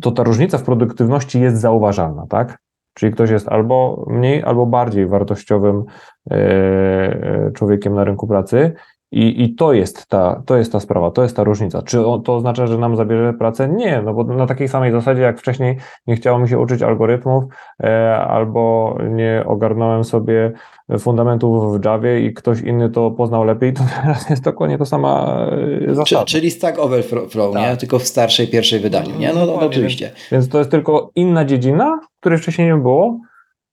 [0.00, 2.58] to ta różnica w produktywności jest zauważalna, tak?
[2.94, 5.84] Czyli ktoś jest albo mniej, albo bardziej wartościowym
[6.30, 8.72] e, e, człowiekiem na rynku pracy
[9.12, 11.82] i, I to, jest ta, to jest ta sprawa, to jest ta różnica.
[11.82, 13.68] Czy to oznacza, że nam zabierze pracę?
[13.68, 17.44] Nie, no bo na takiej samej zasadzie jak wcześniej nie chciało mi się uczyć algorytmów
[17.84, 20.52] e, albo nie ogarnąłem sobie
[20.98, 25.46] fundamentów w Javie i ktoś inny to poznał lepiej, to teraz jest dokładnie to sama
[25.90, 26.24] e, zasada.
[26.24, 27.62] Czyli Stack Overflow, tak.
[27.62, 27.76] nie?
[27.76, 29.32] Tylko w starszej, pierwszej wydaniu, nie?
[29.32, 30.06] No, no oczywiście.
[30.06, 33.18] Więc, więc to jest tylko inna dziedzina, której wcześniej nie było,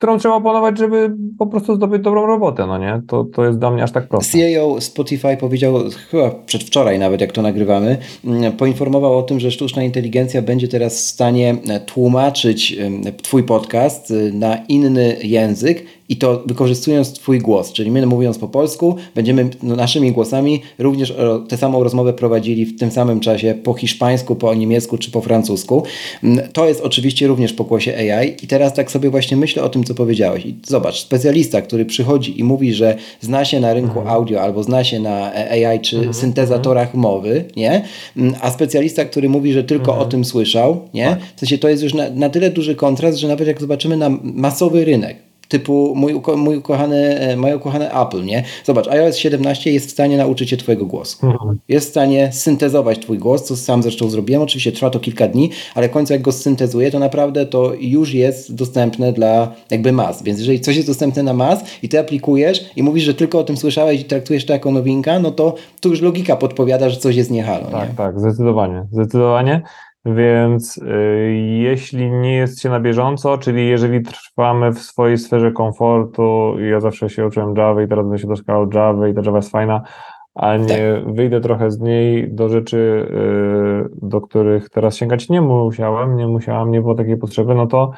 [0.06, 3.02] którą trzeba opanować, żeby po prostu zdobyć dobrą robotę, no nie?
[3.08, 4.38] To, to jest dla mnie aż tak proste.
[4.38, 5.74] CEO Spotify powiedział,
[6.12, 10.98] chyba przedwczoraj nawet, jak to nagrywamy, mm, poinformował o tym, że sztuczna inteligencja będzie teraz
[10.98, 12.78] w stanie tłumaczyć
[13.24, 18.48] Twój podcast y, na inny język i to wykorzystując Twój głos, czyli my mówiąc po
[18.48, 21.14] polsku, będziemy no, naszymi głosami również
[21.50, 25.84] tę samą rozmowę prowadzili w tym samym czasie po hiszpańsku, po niemiecku czy po francusku.
[26.24, 29.84] Mm, to jest oczywiście również pokłosie AI i teraz tak sobie właśnie myślę o tym,
[29.84, 30.46] co powiedziałeś.
[30.46, 34.16] I zobacz, specjalista, który przychodzi i mówi, że zna się na rynku mhm.
[34.16, 36.14] audio albo zna się na AI czy mhm.
[36.14, 37.82] syntezatorach mowy, nie?
[38.18, 40.08] Mm, a specjalista, który mówi, że tylko mhm.
[40.08, 41.06] o tym słyszał, nie?
[41.06, 41.20] Tak.
[41.36, 44.10] W sensie to jest już na, na tyle duży kontrast, że nawet jak zobaczymy na
[44.24, 48.44] masowy rynek, typu mój, mój ukochany, e, moje ukochane Apple, nie?
[48.64, 51.28] Zobacz, iOS 17 jest w stanie nauczyć się twojego głosu.
[51.28, 51.60] Mhm.
[51.68, 54.42] Jest w stanie syntezować twój głos, co sam zresztą zrobiłem.
[54.42, 58.14] Oczywiście trwa to kilka dni, ale w końcu jak go syntezuje, to naprawdę to już
[58.14, 60.24] jest dostępne dla jakby mas.
[60.24, 63.44] Więc jeżeli coś jest dostępne na mas i ty aplikujesz i mówisz, że tylko o
[63.44, 67.16] tym słyszałeś i traktujesz to jako nowinka, no to tu już logika podpowiada, że coś
[67.16, 67.66] jest niehalo.
[67.66, 67.96] Tak, nie?
[67.96, 68.88] tak, zdecydowanie.
[68.92, 69.62] Zdecydowanie.
[70.06, 76.56] Więc y, jeśli nie jest się na bieżąco, czyli jeżeli trwamy w swojej sferze komfortu,
[76.60, 79.52] ja zawsze się uczyłem Java i teraz będę się doszkalał Java i ta Java jest
[79.52, 79.82] fajna,
[80.36, 81.14] a nie tak.
[81.14, 86.72] wyjdę trochę z niej do rzeczy, y, do których teraz sięgać nie musiałem, nie musiałam,
[86.72, 87.92] nie było takiej potrzeby, no to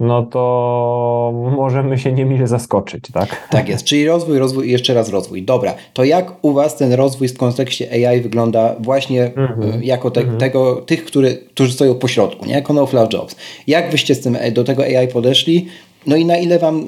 [0.00, 3.48] no to możemy się niemile zaskoczyć, tak?
[3.50, 5.42] Tak jest, czyli rozwój, rozwój i jeszcze raz rozwój.
[5.42, 9.82] Dobra, to jak u Was ten rozwój w kontekście AI wygląda właśnie mm -hmm.
[9.82, 10.38] jako te, mm -hmm.
[10.38, 12.54] tego, tych, który, którzy stoją po środku, nie?
[12.54, 13.36] jako No Jobs.
[13.66, 15.68] Jak Wyście z tym, do tego AI podeszli?
[16.06, 16.80] No i na ile Wam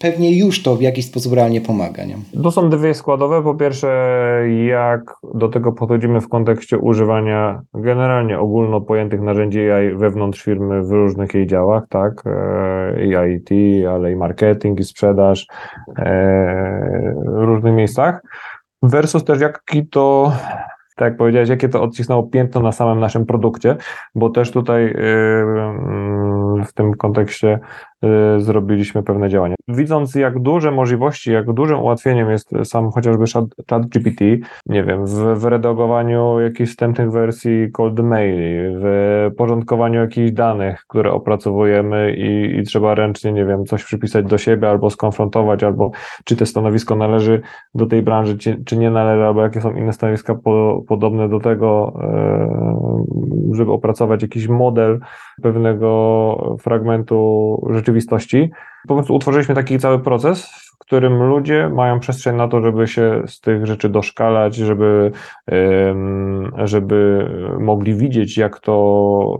[0.00, 2.04] pewnie już to w jakiś sposób realnie pomaga?
[2.04, 2.16] Nie?
[2.42, 3.42] To są dwie składowe.
[3.42, 3.88] Po pierwsze,
[4.66, 10.90] jak do tego podchodzimy w kontekście używania generalnie ogólno pojętych narzędzi AI wewnątrz firmy w
[10.90, 12.22] różnych jej działach, tak?
[12.26, 13.50] E, I IT,
[13.88, 15.46] ale i marketing, i sprzedaż
[15.98, 18.22] e, w różnych miejscach.
[18.82, 20.32] Versus też jaki to
[20.96, 23.76] tak jak powiedziałeś, jakie to odcisnęło piętno na samym naszym produkcie,
[24.14, 24.92] bo też tutaj yy,
[26.64, 27.58] w tym kontekście
[28.38, 29.54] zrobiliśmy pewne działania.
[29.68, 33.24] Widząc, jak duże możliwości, jak dużym ułatwieniem jest sam chociażby
[33.70, 34.24] chat GPT,
[34.66, 42.14] nie wiem, w wyredagowaniu jakichś wstępnych wersji cold maili, w porządkowaniu jakichś danych, które opracowujemy
[42.16, 45.90] i, i trzeba ręcznie, nie wiem, coś przypisać do siebie albo skonfrontować, albo
[46.24, 47.40] czy to stanowisko należy
[47.74, 51.40] do tej branży, czy, czy nie należy, albo jakie są inne stanowiska po, podobne do
[51.40, 53.04] tego, e,
[53.52, 55.00] żeby opracować jakiś model
[55.42, 58.50] pewnego fragmentu rzeczywistości, rzeczywistości.
[58.88, 63.22] Po prostu utworzyliśmy taki cały proces, w którym ludzie mają przestrzeń na to, żeby się
[63.26, 65.12] z tych rzeczy doszkalać, żeby,
[66.64, 67.28] żeby
[67.60, 69.38] mogli widzieć, jak to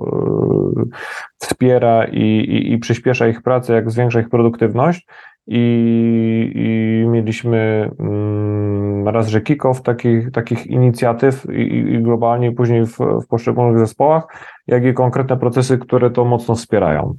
[0.77, 0.97] e,
[1.39, 5.07] wspiera i, i, i przyspiesza ich pracę, jak zwiększa ich produktywność.
[5.47, 11.63] I, i, mieliśmy mm, raz, że kick-off takich, takich inicjatyw i,
[11.95, 14.25] i globalnie, później w, w poszczególnych zespołach,
[14.67, 17.15] jak i konkretne procesy, które to mocno wspierają.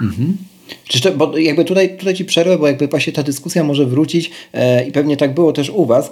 [0.00, 0.36] Mhm.
[0.88, 4.84] Czy, bo jakby tutaj, tutaj ci przerwę, bo jakby właśnie ta dyskusja może wrócić e,
[4.84, 6.10] i pewnie tak było też u Was,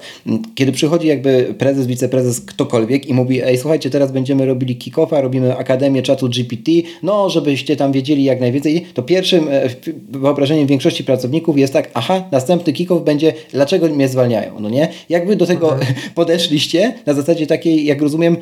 [0.54, 5.56] kiedy przychodzi jakby prezes, wiceprezes, ktokolwiek i mówi, ej słuchajcie, teraz będziemy robili kick-offa, robimy
[5.56, 9.68] Akademię Czatu GPT, no żebyście tam wiedzieli jak najwięcej, to pierwszym e,
[10.08, 14.88] wyobrażeniem większości pracowników jest tak, aha, następny kick-off będzie, dlaczego mnie zwalniają, no nie?
[15.08, 15.94] Jakby do tego mhm.
[16.14, 18.36] podeszliście na zasadzie takiej, jak rozumiem,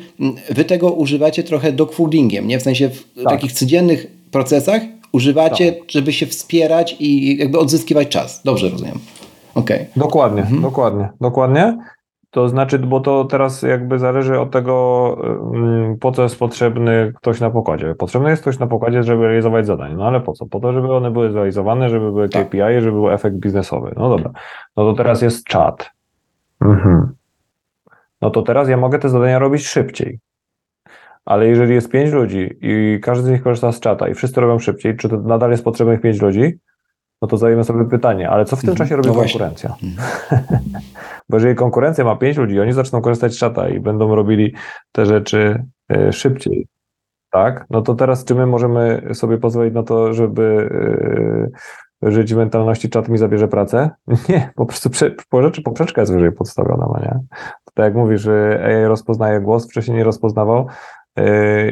[0.49, 2.59] Wy tego używacie trochę dogfoodingiem, nie?
[2.59, 3.23] W sensie w tak.
[3.23, 4.81] takich codziennych procesach
[5.15, 5.91] używacie, tak.
[5.91, 8.43] żeby się wspierać i jakby odzyskiwać czas.
[8.43, 8.99] Dobrze rozumiem.
[9.55, 9.85] Okay.
[9.95, 10.61] Dokładnie, mhm.
[10.61, 11.77] dokładnie, dokładnie.
[12.31, 15.17] To znaczy, bo to teraz jakby zależy od tego,
[15.53, 17.95] mm, po co jest potrzebny ktoś na pokładzie.
[17.95, 19.95] Potrzebny jest ktoś na pokładzie, żeby realizować zadania.
[19.95, 20.45] No ale po co?
[20.45, 22.47] Po to, żeby one były zrealizowane, żeby były tak.
[22.47, 23.93] KPI, żeby był efekt biznesowy.
[23.97, 24.31] No dobra.
[24.77, 25.91] No to teraz jest czat.
[26.61, 27.15] Mhm.
[28.21, 30.19] No to teraz ja mogę te zadania robić szybciej.
[31.25, 34.59] Ale jeżeli jest pięć ludzi i każdy z nich korzysta z czata i wszyscy robią
[34.59, 36.59] szybciej, czy to nadal jest potrzebnych pięć ludzi?
[37.21, 38.77] No to zadajemy sobie pytanie, ale co w tym mhm.
[38.87, 39.75] czasie robi no konkurencja?
[39.83, 40.07] Mhm.
[41.29, 44.53] Bo jeżeli konkurencja ma pięć ludzi, oni zaczną korzystać z czata i będą robili
[44.91, 46.67] te rzeczy e, szybciej,
[47.31, 47.65] tak?
[47.69, 50.69] No to teraz czy my możemy sobie pozwolić na to, żeby
[52.03, 53.89] e, żyć w mentalności czat mi zabierze pracę?
[54.29, 54.89] Nie, po prostu
[55.41, 57.19] rzeczy poprzeczka jest wyżej podstawiona, no nie?
[57.65, 60.67] To tak jak mówisz, że AI rozpoznaje głos, wcześniej nie rozpoznawał,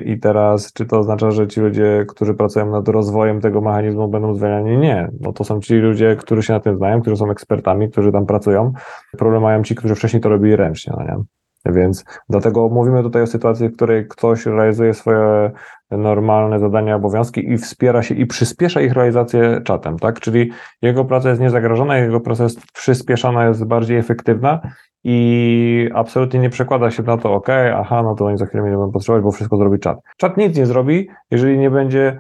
[0.06, 4.36] I teraz, czy to oznacza, że ci ludzie, którzy pracują nad rozwojem tego mechanizmu, będą
[4.36, 4.78] zwalniani?
[4.78, 5.12] Nie.
[5.22, 8.26] No to są ci ludzie, którzy się na tym znają, którzy są ekspertami, którzy tam
[8.26, 8.74] pracują.
[9.18, 11.24] Problem mają ci, którzy wcześniej to robili ręcznie, no nie?
[11.66, 15.52] Więc dlatego mówimy tutaj o sytuacji, w której ktoś realizuje swoje
[15.92, 20.20] normalne zadania, obowiązki i wspiera się i przyspiesza ich realizację czatem, tak?
[20.20, 20.52] Czyli
[20.82, 24.62] jego praca jest niezagrożona, jego praca jest przyspieszana, jest bardziej efektywna
[25.04, 28.72] i absolutnie nie przekłada się na to, ok, aha, no to oni za chwilę mnie
[28.72, 29.98] będą potrzebować, bo wszystko zrobi czat.
[30.18, 32.20] Czat nic nie zrobi, jeżeli nie będzie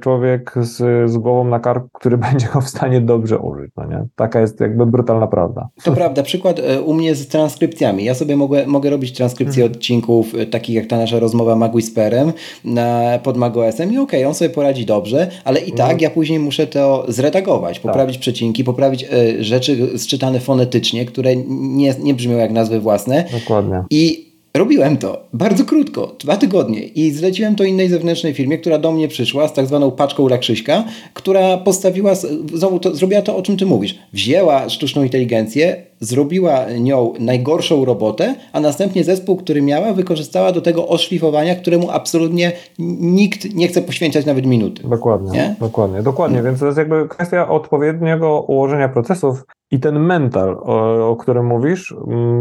[0.00, 3.70] człowiek z, z głową na karku, który będzie go w stanie dobrze użyć.
[3.76, 4.06] No nie?
[4.16, 5.68] Taka jest jakby brutalna prawda.
[5.84, 6.22] To prawda.
[6.22, 8.04] Przykład y, u mnie z transkrypcjami.
[8.04, 9.78] Ja sobie mogę, mogę robić transkrypcję mhm.
[9.78, 12.32] odcinków, y, takich jak ta nasza rozmowa Magwhisperem
[12.64, 16.00] na, pod MagOS-em i okej, okay, on sobie poradzi dobrze, ale i tak mhm.
[16.00, 17.82] ja później muszę to zredagować, tak.
[17.82, 18.20] poprawić tak.
[18.20, 23.24] przecinki, poprawić y, rzeczy zczytane fonetycznie, które nie, nie brzmią jak nazwy własne.
[23.32, 23.84] Dokładnie.
[23.90, 28.92] I Robiłem to bardzo krótko, dwa tygodnie i zleciłem to innej zewnętrznej firmie, która do
[28.92, 32.14] mnie przyszła z tak zwaną paczką Lakrzyśka, która postawiła,
[32.54, 33.98] znowu to, zrobiła to, o czym ty mówisz.
[34.12, 40.88] Wzięła sztuczną inteligencję, zrobiła nią najgorszą robotę, a następnie zespół, który miała, wykorzystała do tego
[40.88, 42.52] oszlifowania, któremu absolutnie
[43.00, 44.88] nikt nie chce poświęcać nawet minuty.
[44.88, 45.54] Dokładnie, nie?
[45.60, 46.42] dokładnie, dokładnie.
[46.42, 51.94] Więc to jest jakby kwestia odpowiedniego ułożenia procesów i ten mental, o, o, którym mówisz,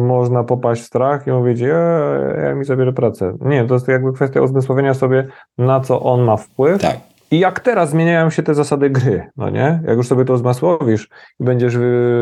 [0.08, 2.00] można popaść w strach i mówić, ja,
[2.44, 3.38] ja mi zabierę pracę.
[3.42, 6.82] Nie, to jest jakby kwestia uzmysłowienia sobie, na co on ma wpływ.
[6.82, 7.13] Tak.
[7.34, 9.82] I jak teraz zmieniają się te zasady gry, no nie?
[9.88, 11.78] Jak już sobie to zmasłowisz i będziesz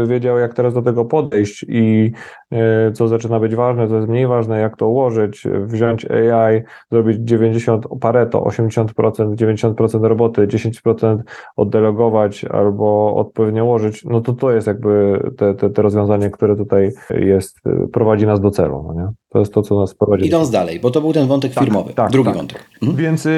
[0.07, 2.11] wiedział, jak teraz do tego podejść i
[2.51, 7.17] e, co zaczyna być ważne, co jest mniej ważne, jak to ułożyć, wziąć AI, zrobić
[7.19, 11.17] 90 pareto, 80%, 90% roboty, 10%
[11.55, 16.91] oddelegować albo odpowiednio ułożyć, no to to jest jakby te, te, te rozwiązanie, które tutaj
[17.09, 17.61] jest,
[17.93, 19.20] prowadzi nas do celu, no nie?
[19.31, 20.25] To jest to, co nas prowadzi.
[20.25, 22.37] Idąc dalej, bo to był ten wątek tak, firmowy, tak, drugi tak.
[22.37, 22.69] wątek.
[22.81, 22.97] Mhm.
[22.97, 23.29] Więc y,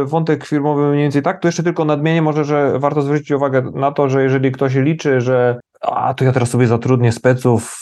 [0.00, 3.62] y, wątek firmowy mniej więcej tak, to jeszcze tylko nadmienię może, że warto zwrócić uwagę
[3.74, 7.80] na to, że jeżeli ktoś liczy, że a to ja teraz sobie zatrudnię speców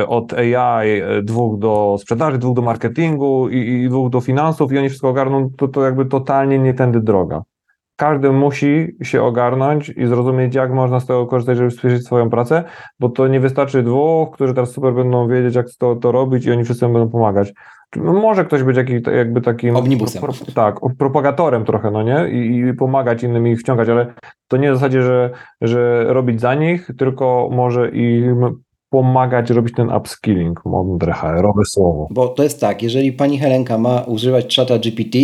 [0.00, 4.72] y, od AI, y, dwóch do sprzedaży, dwóch do marketingu i, i dwóch do finansów
[4.72, 7.42] i oni wszystko ogarną, to, to jakby totalnie nie tędy droga
[8.00, 12.64] każdy musi się ogarnąć i zrozumieć, jak można z tego korzystać, żeby spieszyć swoją pracę,
[13.00, 16.52] bo to nie wystarczy dwóch, którzy teraz super będą wiedzieć, jak to, to robić i
[16.52, 17.52] oni wszyscy będą pomagać.
[17.96, 19.76] Może ktoś być jakiś, jakby takim.
[19.76, 20.22] Omnibusem.
[20.22, 22.28] Pro, tak, propagatorem trochę, no nie?
[22.28, 24.14] I, I, pomagać innym ich wciągać, ale
[24.48, 29.90] to nie w zasadzie, że, że robić za nich, tylko może im pomagać robić ten
[29.90, 32.08] upskilling, mądre HR-owe słowo.
[32.10, 35.18] Bo to jest tak, jeżeli pani Helenka ma używać czata GPT,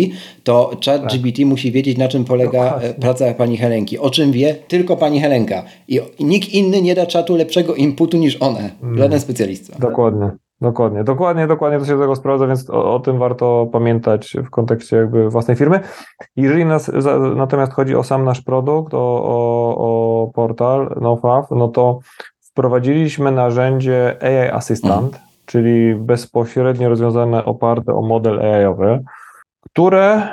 [0.45, 1.13] to czat tak.
[1.13, 2.95] GPT musi wiedzieć, na czym polega Dokładnie.
[3.01, 3.99] praca pani Helenki.
[3.99, 5.63] O czym wie tylko pani Helenka.
[5.89, 8.61] I nikt inny nie da czatu lepszego inputu niż ona.
[8.83, 8.99] Mm.
[8.99, 9.79] Żaden specjalista.
[9.79, 10.31] Dokładnie.
[10.61, 14.51] Dokładnie, dokładnie, dokładnie to się do tego sprawdza, więc o, o, tym warto pamiętać w
[14.51, 15.81] kontekście jakby własnej firmy.
[16.37, 21.69] Jeżeli nas za, natomiast chodzi o sam nasz produkt, o, o, o portal NoFav, no
[21.69, 21.99] to
[22.57, 25.23] wprowadziliśmy narzędzie AI Assistant, mhm.
[25.47, 29.05] czyli bezpośrednio rozwiązane oparte o model AI-owy,
[29.61, 30.29] które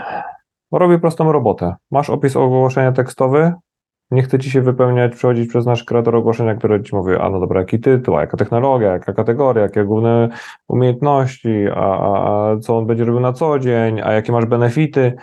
[0.72, 1.76] robi prostą robotę.
[1.92, 3.54] Masz opis ogłoszenia tekstowy,
[4.12, 7.40] nie chce ci się wypełniać, przechodzić przez nasz kreator ogłoszenia, który ci mówi, a no
[7.40, 10.30] dobra, jaki tytuł, a jaka technologia, jaka kategoria, jakie główne
[10.68, 15.14] umiejętności, a, a, a co on będzie robił na co dzień, a jakie masz benefity.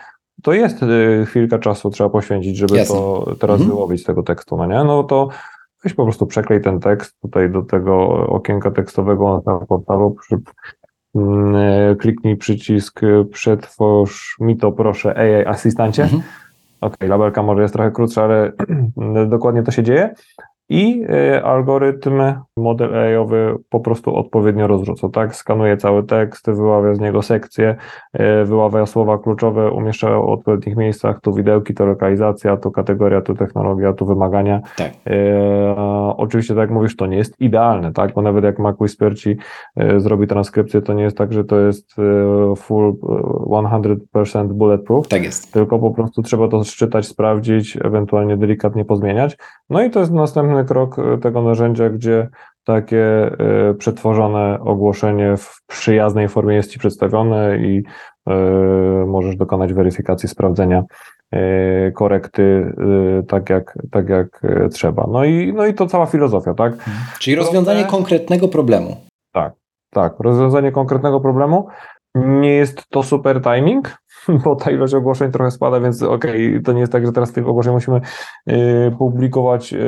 [0.43, 2.97] To jest y, chwilkę czasu trzeba poświęcić, żeby Jasne.
[2.97, 3.71] to teraz mhm.
[3.71, 4.85] wyłowić z tego tekstu, no nie?
[4.85, 5.29] No to
[5.85, 10.39] Weź po prostu przeklej ten tekst tutaj do tego okienka tekstowego na portalu, przy,
[11.15, 13.01] mm, kliknij przycisk
[13.33, 16.03] przetwórz mi to proszę AI asystancie.
[16.03, 16.23] Mhm.
[16.81, 18.53] Okej, okay, labelka może jest trochę krótsza, ale
[19.29, 20.15] dokładnie to się dzieje
[20.71, 22.23] i e, algorytm,
[22.57, 25.37] model AI-owy po prostu odpowiednio rozrzuca, tak?
[25.37, 27.77] Skanuje cały tekst, wyławia z niego sekcje,
[28.13, 33.35] e, wyławia słowa kluczowe, umieszcza w odpowiednich miejscach, tu widełki, to lokalizacja, tu kategoria, tu
[33.35, 34.61] technologia, tu wymagania.
[34.77, 34.91] Tak.
[35.07, 35.77] E,
[36.17, 38.15] oczywiście, tak jak mówisz, to nie jest idealne, tak?
[38.15, 39.37] Bo nawet jak Mac Whisper ci
[39.97, 41.97] zrobi transkrypcję, to nie jest tak, że to jest
[42.57, 42.93] full
[44.15, 45.09] 100% bulletproof.
[45.09, 45.53] Tak jest.
[45.53, 49.37] Tylko po prostu trzeba to szczytać, sprawdzić, ewentualnie delikatnie pozmieniać.
[49.71, 52.29] No i to jest następny krok e, tego narzędzia, gdzie
[52.65, 57.83] takie e, przetworzone ogłoszenie w przyjaznej formie jest Ci przedstawione i
[58.27, 58.35] e,
[59.07, 60.83] możesz dokonać weryfikacji, sprawdzenia
[61.95, 62.75] korekty
[63.29, 64.43] tak jak, tak jak
[64.73, 65.07] trzeba.
[65.13, 66.73] No i, no i to cała filozofia, tak?
[66.73, 66.97] Mhm.
[67.19, 68.97] Czyli rozwiązanie konkretnego problemu.
[69.33, 69.53] Tak,
[69.91, 70.15] tak.
[70.21, 71.69] Rozwiązanie konkretnego problemu.
[72.15, 73.97] Nie jest to super timing,
[74.45, 77.33] bo ta ilość ogłoszeń trochę spada, więc okej, okay, to nie jest tak, że teraz
[77.33, 78.01] tych ogłoszeń musimy
[78.51, 79.79] y, publikować y,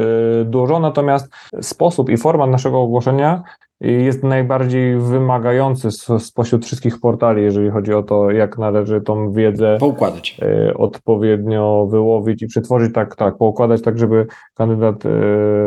[0.44, 3.42] dużo, natomiast sposób i format naszego ogłoszenia
[3.80, 10.40] jest najbardziej wymagający spośród wszystkich portali, jeżeli chodzi o to, jak należy tą wiedzę poukładać.
[10.70, 15.02] Y, odpowiednio wyłowić i przetworzyć tak, tak, poukładać tak, żeby kandydat,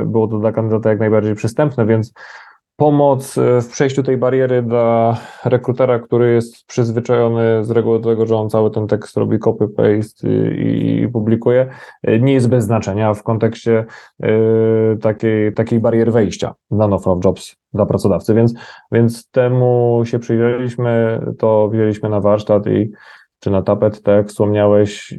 [0.05, 2.13] było to dla kandydata jak najbardziej przystępne, więc
[2.75, 8.25] pomoc e, w przejściu tej bariery dla rekrutera, który jest przyzwyczajony z reguły do tego,
[8.25, 11.69] że on cały ten tekst robi copy-paste i, i, publikuje,
[12.03, 13.85] e, nie jest bez znaczenia w kontekście
[14.23, 18.53] y, takiej, takiej bariery wejścia dla no jobs dla pracodawcy, więc,
[18.91, 22.91] więc temu się przyjrzeliśmy, to wzięliśmy na warsztat i
[23.39, 25.13] czy na tapet, tak jak wspomniałeś,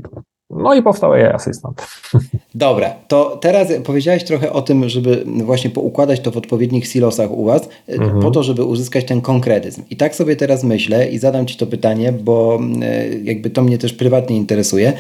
[0.50, 1.86] no i powstał AI Assistant.
[2.54, 7.44] Dobra, to teraz powiedziałeś trochę o tym, żeby właśnie poukładać to w odpowiednich silosach u
[7.44, 8.20] Was, mhm.
[8.20, 9.82] po to, żeby uzyskać ten konkretyzm.
[9.90, 13.78] I tak sobie teraz myślę i zadam Ci to pytanie, bo e, jakby to mnie
[13.78, 14.92] też prywatnie interesuje.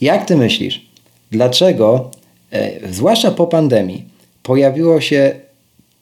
[0.00, 0.86] Jak Ty myślisz,
[1.30, 2.10] dlaczego,
[2.52, 4.04] e, zwłaszcza po pandemii,
[4.42, 5.45] pojawiło się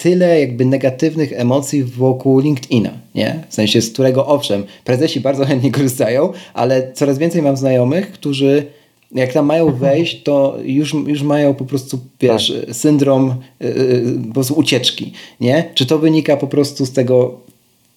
[0.05, 3.45] tyle jakby negatywnych emocji wokół LinkedIna, nie?
[3.49, 8.67] W sensie, z którego owszem, prezesi bardzo chętnie korzystają, ale coraz więcej mam znajomych, którzy
[9.13, 9.81] jak tam mają mhm.
[9.81, 12.77] wejść, to już, już mają po prostu, wiesz, tak.
[12.77, 15.71] syndrom yy, po prostu ucieczki, nie?
[15.75, 17.41] Czy to wynika po prostu z tego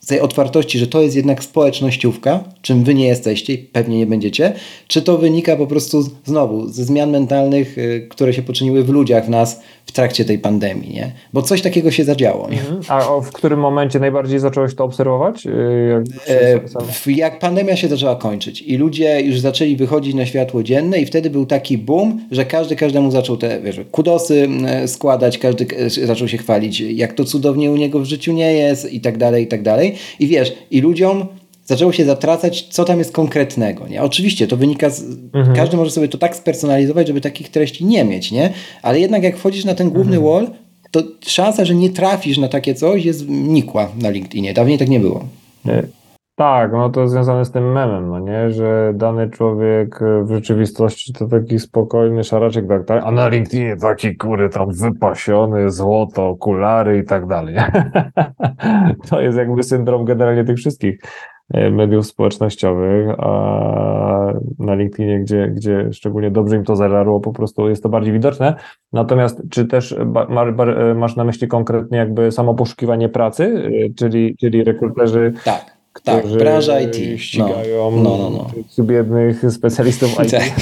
[0.07, 4.05] z tej otwartości, że to jest jednak społecznościówka, czym wy nie jesteście i pewnie nie
[4.05, 4.53] będziecie,
[4.87, 9.25] czy to wynika po prostu znowu ze zmian mentalnych, y, które się poczyniły w ludziach,
[9.25, 11.11] w nas w trakcie tej pandemii, nie?
[11.33, 12.49] Bo coś takiego się zadziało.
[12.49, 12.59] Nie?
[12.59, 12.81] Mhm.
[12.87, 15.45] A w którym momencie najbardziej zacząłeś to obserwować?
[15.45, 15.49] Y,
[16.27, 20.99] jak, e, jak pandemia się zaczęła kończyć i ludzie już zaczęli wychodzić na światło dzienne
[20.99, 24.47] i wtedy był taki boom, że każdy każdemu zaczął te wiesz, kudosy
[24.85, 29.01] składać, każdy zaczął się chwalić, jak to cudownie u niego w życiu nie jest i
[29.01, 29.96] tak dalej, i tak dalej.
[30.19, 31.25] I wiesz, i ludziom
[31.65, 33.87] zaczęło się zatracać, co tam jest konkretnego.
[33.87, 34.03] Nie?
[34.03, 35.03] Oczywiście to wynika z.
[35.33, 35.55] Mhm.
[35.55, 38.53] Każdy może sobie to tak spersonalizować, żeby takich treści nie mieć, nie?
[38.81, 40.33] Ale jednak jak wchodzisz na ten główny mhm.
[40.33, 40.55] wall,
[40.91, 44.53] to szansa, że nie trafisz na takie coś jest nikła na LinkedInie.
[44.53, 45.25] Dawniej tak nie było.
[46.37, 51.27] Tak, no to związane z tym memem, no nie, że dany człowiek w rzeczywistości to
[51.27, 57.05] taki spokojny szaraczek, tak, tak, a na LinkedInie taki kury tam wypasiony, złoto, okulary i
[57.05, 57.55] tak dalej.
[59.09, 60.99] to jest jakby syndrom generalnie tych wszystkich
[61.53, 67.69] e, mediów społecznościowych, a na LinkedInie, gdzie, gdzie szczególnie dobrze im to zażarło, po prostu
[67.69, 68.55] jest to bardziej widoczne.
[68.93, 69.95] Natomiast czy też
[70.95, 76.79] masz na myśli konkretnie jakby samo poszukiwanie pracy, e, czyli, czyli rekruterzy tak tak, branża
[76.79, 76.97] IT.
[77.11, 77.17] No.
[77.17, 78.83] ścigają no, no, no, no.
[78.83, 80.31] biednych specjalistów IT.
[80.31, 80.51] Tak.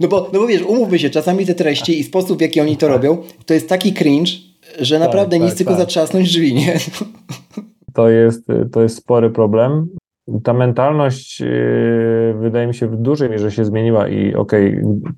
[0.00, 2.76] No, bo, no bo wiesz, umówmy się, czasami te treści i sposób, w jaki oni
[2.76, 4.30] to robią, to jest taki cringe,
[4.80, 5.80] że tak, naprawdę tak, nic tylko tak.
[5.80, 6.78] zatrzasnąć drzwi, nie?
[7.94, 9.88] To jest, to jest spory problem.
[10.44, 15.12] Ta mentalność yy, wydaje mi się w dużej mierze się zmieniła i okej, okay,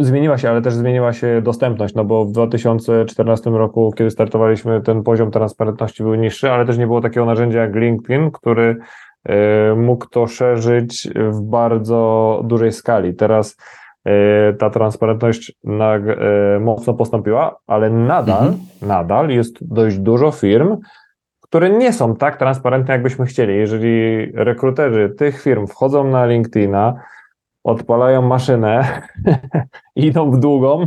[0.00, 5.02] Zmieniła się, ale też zmieniła się dostępność, no bo w 2014 roku, kiedy startowaliśmy, ten
[5.02, 8.76] poziom transparentności był niższy, ale też nie było takiego narzędzia jak LinkedIn, który
[9.24, 13.14] e, mógł to szerzyć w bardzo dużej skali.
[13.14, 13.56] Teraz
[14.04, 18.58] e, ta transparentność e, mocno postąpiła, ale nadal, mhm.
[18.82, 20.76] nadal jest dość dużo firm,
[21.40, 23.56] które nie są tak transparentne, jakbyśmy chcieli.
[23.56, 26.94] Jeżeli rekruterzy tych firm wchodzą na LinkedIna,
[27.64, 29.02] odpalają maszynę,
[29.96, 30.86] idą w długą,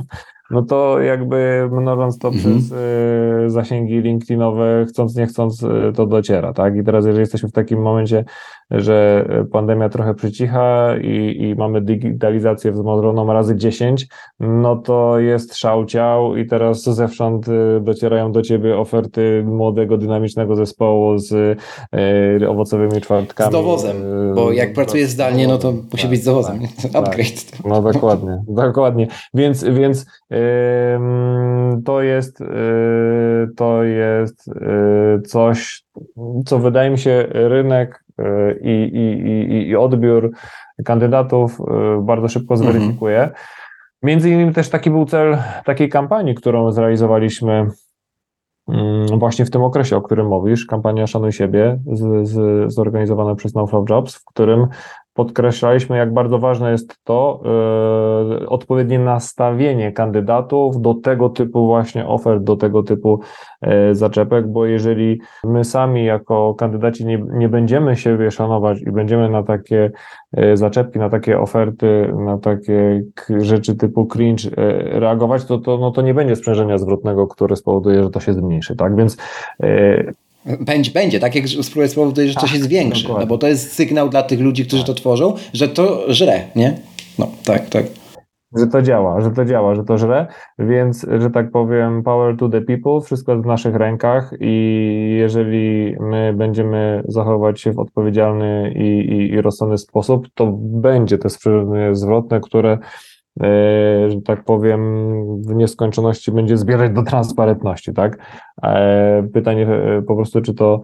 [0.50, 2.44] no to jakby mnożąc to mhm.
[2.44, 6.76] przez y, zasięgi LinkedInowe, chcąc nie chcąc, y, to dociera, tak?
[6.76, 8.26] I teraz jeżeli jesteśmy w takim momencie,
[8.72, 14.08] że pandemia trochę przycicha i, i mamy digitalizację wzmożoną razy 10,
[14.40, 21.18] no to jest szałciał i teraz zewsząd y, docierają do ciebie oferty młodego, dynamicznego zespołu
[21.18, 21.32] z
[22.42, 23.50] y, owocowymi czwartkami.
[23.50, 23.98] Z dowozem,
[24.36, 26.60] bo jak pracujesz zdalnie, no to musi tak, być z dowozem.
[26.94, 27.52] Tak, Upgrade.
[27.52, 27.66] Tak.
[27.66, 29.08] No dokładnie, dokładnie.
[29.34, 30.06] Więc, więc
[31.86, 32.46] to jest, y,
[33.56, 35.84] to jest y, coś,
[36.46, 38.24] co wydaje mi się rynek y,
[38.62, 40.32] i, i, i, i odbiór
[40.86, 41.58] kandydatów
[42.02, 42.72] bardzo szybko mhm.
[42.72, 43.18] zweryfikuje.
[43.18, 43.36] Mhm.
[44.04, 47.68] Między innymi też taki był cel takiej kampanii, którą zrealizowaliśmy
[48.68, 53.54] mm, właśnie w tym okresie, o którym mówisz, kampania Szanuj siebie, z, z, zorganizowana przez
[53.54, 54.68] No Jobs, w którym
[55.16, 57.42] podkreślaliśmy, jak bardzo ważne jest to
[58.40, 63.20] yy, odpowiednie nastawienie kandydatów do tego typu właśnie ofert, do tego typu
[63.62, 69.30] yy, zaczepek, bo jeżeli my sami jako kandydaci nie, nie będziemy siebie szanować i będziemy
[69.30, 69.92] na takie
[70.34, 73.04] yy, zaczepki, na takie oferty, na takie
[73.38, 74.50] rzeczy typu cringe
[75.00, 78.76] reagować, to, to, no to nie będzie sprzężenia zwrotnego, które spowoduje, że to się zmniejszy,
[78.76, 78.96] tak?
[78.96, 79.18] Więc
[80.60, 84.10] będzie, będzie, tak jak spróbuję spowodować, że to się zwiększy, no bo to jest sygnał
[84.10, 86.78] dla tych ludzi, którzy to tworzą, że to żre, nie?
[87.20, 87.86] No, tak, tak.
[88.58, 90.28] Że to działa, że to działa, że to żre,
[90.60, 95.96] więc, że tak powiem, power to the people, wszystko jest w naszych rękach i jeżeli
[96.00, 101.96] my będziemy zachować się w odpowiedzialny i, i, i rozsądny sposób, to będzie te sprzężenie
[101.96, 102.78] zwrotne, które
[104.08, 104.82] że tak powiem,
[105.42, 108.18] w nieskończoności będzie zbierać do transparentności, tak?
[108.64, 110.82] E, pytanie e, po prostu, czy to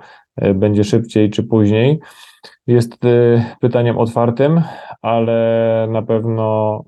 [0.56, 2.00] będzie szybciej, czy później,
[2.68, 2.98] jest
[3.62, 4.62] pytaniem otwartym,
[5.02, 6.84] ale na pewno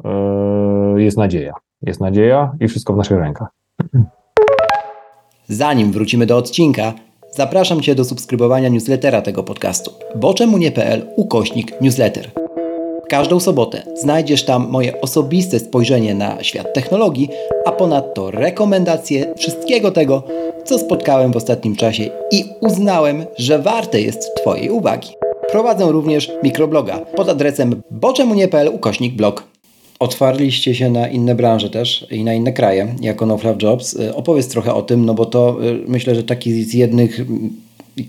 [0.98, 1.54] jest nadzieja.
[1.82, 3.48] Jest nadzieja i wszystko w naszych rękach.
[5.48, 6.94] Zanim wrócimy do odcinka,
[7.32, 9.92] zapraszam Cię do subskrybowania newslettera tego podcastu.
[10.16, 12.32] boczemunie.pl ukośnik newsletter.
[13.14, 17.30] Każdą sobotę znajdziesz tam moje osobiste spojrzenie na świat technologii,
[17.66, 20.24] a ponadto rekomendacje wszystkiego tego,
[20.66, 25.10] co spotkałem w ostatnim czasie i uznałem, że warte jest Twojej uwagi.
[25.52, 29.44] Prowadzę również mikrobloga pod adresem boczemunie.pl ukośnik blog.
[30.00, 33.98] otwarliście się na inne branże też i na inne kraje jako No Jobs.
[34.16, 35.58] Opowiedz trochę o tym, no bo to
[35.88, 37.22] myślę, że taki z jednych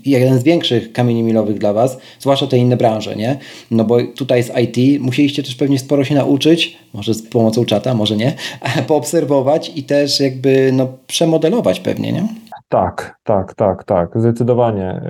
[0.05, 3.37] jeden z większych kamieni milowych dla Was, zwłaszcza te inne branże, nie?
[3.71, 7.93] No bo tutaj z IT musieliście też pewnie sporo się nauczyć, może z pomocą czata,
[7.93, 8.33] może nie,
[8.87, 12.27] poobserwować i też jakby no, przemodelować pewnie, nie?
[12.69, 15.01] Tak, tak, tak, tak, zdecydowanie.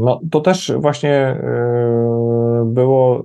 [0.00, 3.24] No, to też właśnie yy, było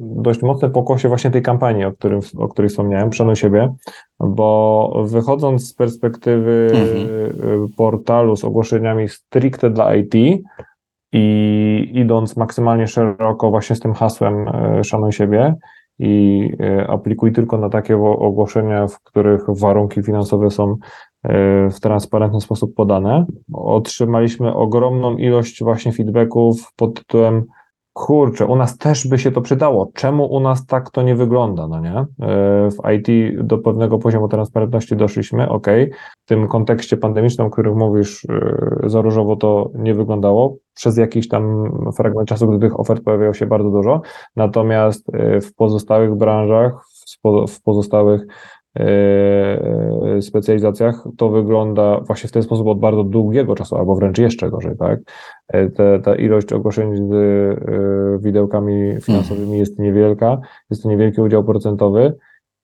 [0.00, 3.74] dość mocne pokłosie właśnie tej kampanii, o, którym, o której wspomniałem, Przenuj siebie,
[4.20, 7.68] bo wychodząc z perspektywy mhm.
[7.76, 10.14] portalu z ogłoszeniami stricte dla IT
[11.12, 15.54] i idąc maksymalnie szeroko właśnie z tym hasłem e, Szanuj siebie
[15.98, 20.76] i e, aplikuj tylko na takie ogłoszenia, w których warunki finansowe są
[21.70, 23.26] w transparentny sposób podane.
[23.52, 27.44] Otrzymaliśmy ogromną ilość właśnie feedbacków pod tytułem
[28.00, 29.90] kurczę, u nas też by się to przydało.
[29.94, 31.96] Czemu u nas tak to nie wygląda, no nie?
[31.96, 32.06] E,
[32.70, 35.66] w IT do pewnego poziomu transparentności doszliśmy, ok.
[36.24, 40.56] W tym kontekście pandemicznym, o którym mówisz, e, za różowo to nie wyglądało.
[40.74, 44.00] Przez jakiś tam fragment czasu, gdy tych ofert pojawiało się bardzo dużo.
[44.36, 46.72] Natomiast e, w pozostałych branżach,
[47.48, 48.26] w pozostałych
[50.20, 54.76] specjalizacjach to wygląda właśnie w ten sposób od bardzo długiego czasu, albo wręcz jeszcze gorzej,
[54.76, 55.00] tak?
[55.76, 60.38] Te, ta ilość ogłoszeń z e, widełkami finansowymi jest niewielka,
[60.70, 62.14] jest to niewielki udział procentowy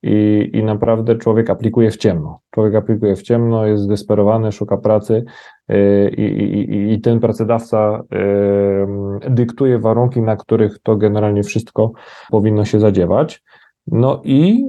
[0.03, 2.39] i, i naprawdę człowiek aplikuje w ciemno.
[2.51, 5.25] Człowiek aplikuje w ciemno, jest zdesperowany, szuka pracy
[5.67, 11.91] e, i, i, i ten pracodawca e, dyktuje warunki, na których to generalnie wszystko
[12.31, 13.43] powinno się zadziewać.
[13.91, 14.65] No i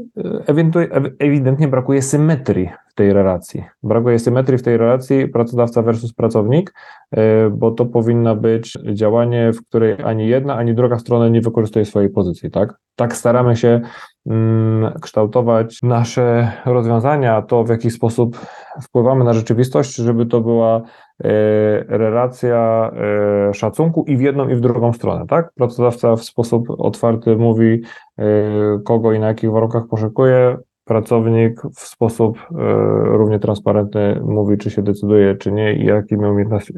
[1.18, 3.64] ewidentnie brakuje symetrii w tej relacji.
[3.82, 6.74] Brakuje symetrii w tej relacji pracodawca versus pracownik,
[7.10, 11.84] e, bo to powinno być działanie, w której ani jedna, ani druga strona nie wykorzystuje
[11.84, 12.74] swojej pozycji, tak?
[12.96, 13.80] Tak staramy się
[14.26, 18.38] mm, kształtować nasze rozwiązania, to w jaki sposób
[18.82, 21.07] wpływamy na rzeczywistość, żeby to była E,
[21.88, 22.90] relacja
[23.50, 25.52] e, szacunku i w jedną i w drugą stronę, tak?
[25.54, 27.82] Pracodawca w sposób otwarty mówi,
[28.18, 28.24] e,
[28.84, 32.38] kogo i na jakich warunkach poszukuje, pracownik w sposób
[33.04, 36.24] równie transparentny mówi, czy się decyduje, czy nie i jakimi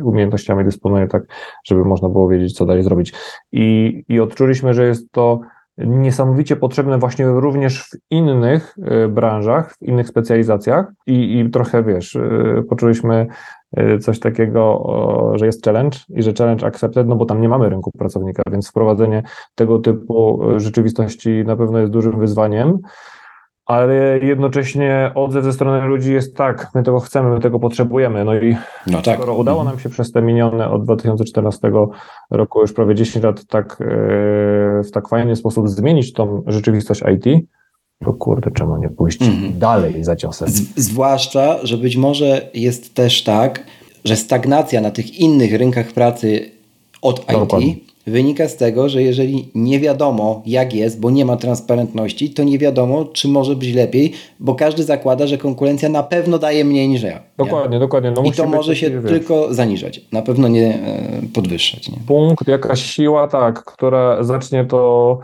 [0.05, 1.23] umiejętnościami dysponuje, tak,
[1.65, 3.13] żeby można było wiedzieć, co dalej zrobić.
[3.53, 5.41] I, i odczuliśmy, że jest to
[5.87, 8.77] niesamowicie potrzebne właśnie również w innych
[9.09, 10.87] branżach, w innych specjalizacjach.
[11.07, 12.19] I, i trochę, wiesz,
[12.69, 13.27] poczuliśmy
[13.79, 17.69] Y, coś takiego, że jest challenge i że challenge accepted, no bo tam nie mamy
[17.69, 19.23] rynku pracownika, więc wprowadzenie
[19.55, 22.79] tego typu rzeczywistości na pewno jest dużym wyzwaniem,
[23.71, 28.25] ale jednocześnie odzew ze strony ludzi jest tak, my tego chcemy, my tego potrzebujemy.
[28.25, 28.57] No i
[28.87, 29.17] no tak.
[29.17, 31.73] skoro udało nam się przez te minione od 2014
[32.31, 33.85] roku już prawie 10 lat tak y,
[34.85, 37.47] w tak fajny sposób zmienić tą rzeczywistość IT,
[38.05, 39.59] to kurde, czemu nie pójść mm.
[39.59, 40.49] dalej za ciosem?
[40.49, 43.65] Z, zwłaszcza, że być może jest też tak,
[44.05, 46.60] że stagnacja na tych innych rynkach pracy
[47.03, 52.31] od IT wynika z tego, że jeżeli nie wiadomo jak jest, bo nie ma transparentności,
[52.31, 56.65] to nie wiadomo, czy może być lepiej, bo każdy zakłada, że konkurencja na pewno daje
[56.65, 57.21] mniej niż ja.
[57.37, 57.81] Dokładnie, nie?
[57.81, 58.11] dokładnie.
[58.11, 59.11] No I to może się wiesz.
[59.11, 61.89] tylko zaniżać, na pewno nie e, podwyższać.
[61.89, 61.99] Nie?
[62.07, 65.19] Punkt, jakaś siła, tak, która zacznie to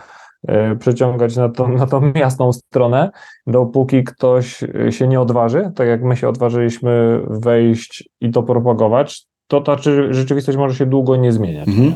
[0.48, 3.10] E, przeciągać na tą, na tą jasną stronę,
[3.46, 9.60] dopóki ktoś się nie odważy, tak jak my się odważyliśmy wejść i to propagować, to
[9.60, 9.76] ta
[10.10, 11.68] rzeczywistość może się długo nie zmieniać.
[11.68, 11.86] Mhm.
[11.86, 11.94] Nie?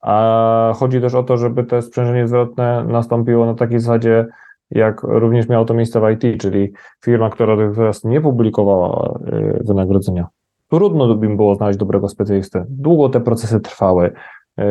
[0.00, 4.26] A chodzi też o to, żeby to sprzężenie zwrotne nastąpiło na takiej zasadzie,
[4.70, 6.72] jak również miało to miejsce w IT, czyli
[7.04, 10.26] firma, która dotychczas nie publikowała e, wynagrodzenia.
[10.70, 12.64] Trudno by było znaleźć dobrego specjalistę.
[12.68, 14.12] Długo te procesy trwały.
[14.58, 14.64] Yy,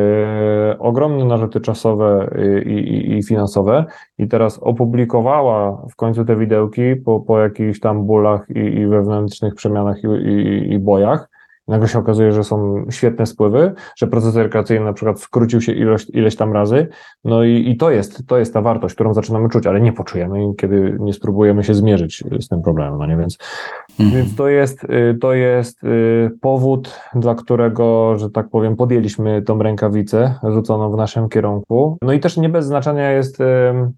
[0.79, 2.29] ogromne narzuty czasowe
[2.65, 3.85] i, i, i, finansowe
[4.17, 9.55] i teraz opublikowała w końcu te widełki po, po jakichś tam bólach i, i wewnętrznych
[9.55, 11.29] przemianach i, i bojach
[11.67, 16.09] nagle się okazuje, że są świetne spływy, że proces rekreacyjny na przykład skrócił się ilość,
[16.09, 16.87] ileś tam razy,
[17.23, 20.53] no i, i to, jest, to jest ta wartość, którą zaczynamy czuć, ale nie poczujemy,
[20.57, 23.37] kiedy nie spróbujemy się zmierzyć z tym problemem, no nie, więc,
[23.99, 24.17] mhm.
[24.17, 29.59] więc to jest, y, to jest y, powód, dla którego, że tak powiem, podjęliśmy tą
[29.63, 33.37] rękawicę rzuconą w naszym kierunku, no i też nie bez znaczenia jest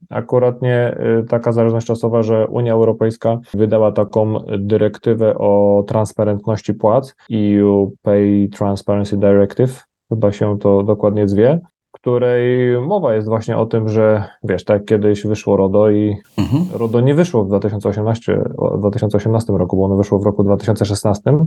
[0.09, 7.58] akuratnie y, taka zależność czasowa, że Unia Europejska wydała taką dyrektywę o transparentności płac i
[7.61, 11.59] EU Pay Transparency Directive, chyba się to dokładnie zwie.
[11.91, 16.63] Której mowa jest właśnie o tym, że wiesz, tak kiedyś wyszło RODO i mhm.
[16.73, 18.41] RODO nie wyszło w 2018,
[18.75, 21.37] w 2018 roku, bo ono wyszło w roku 2016.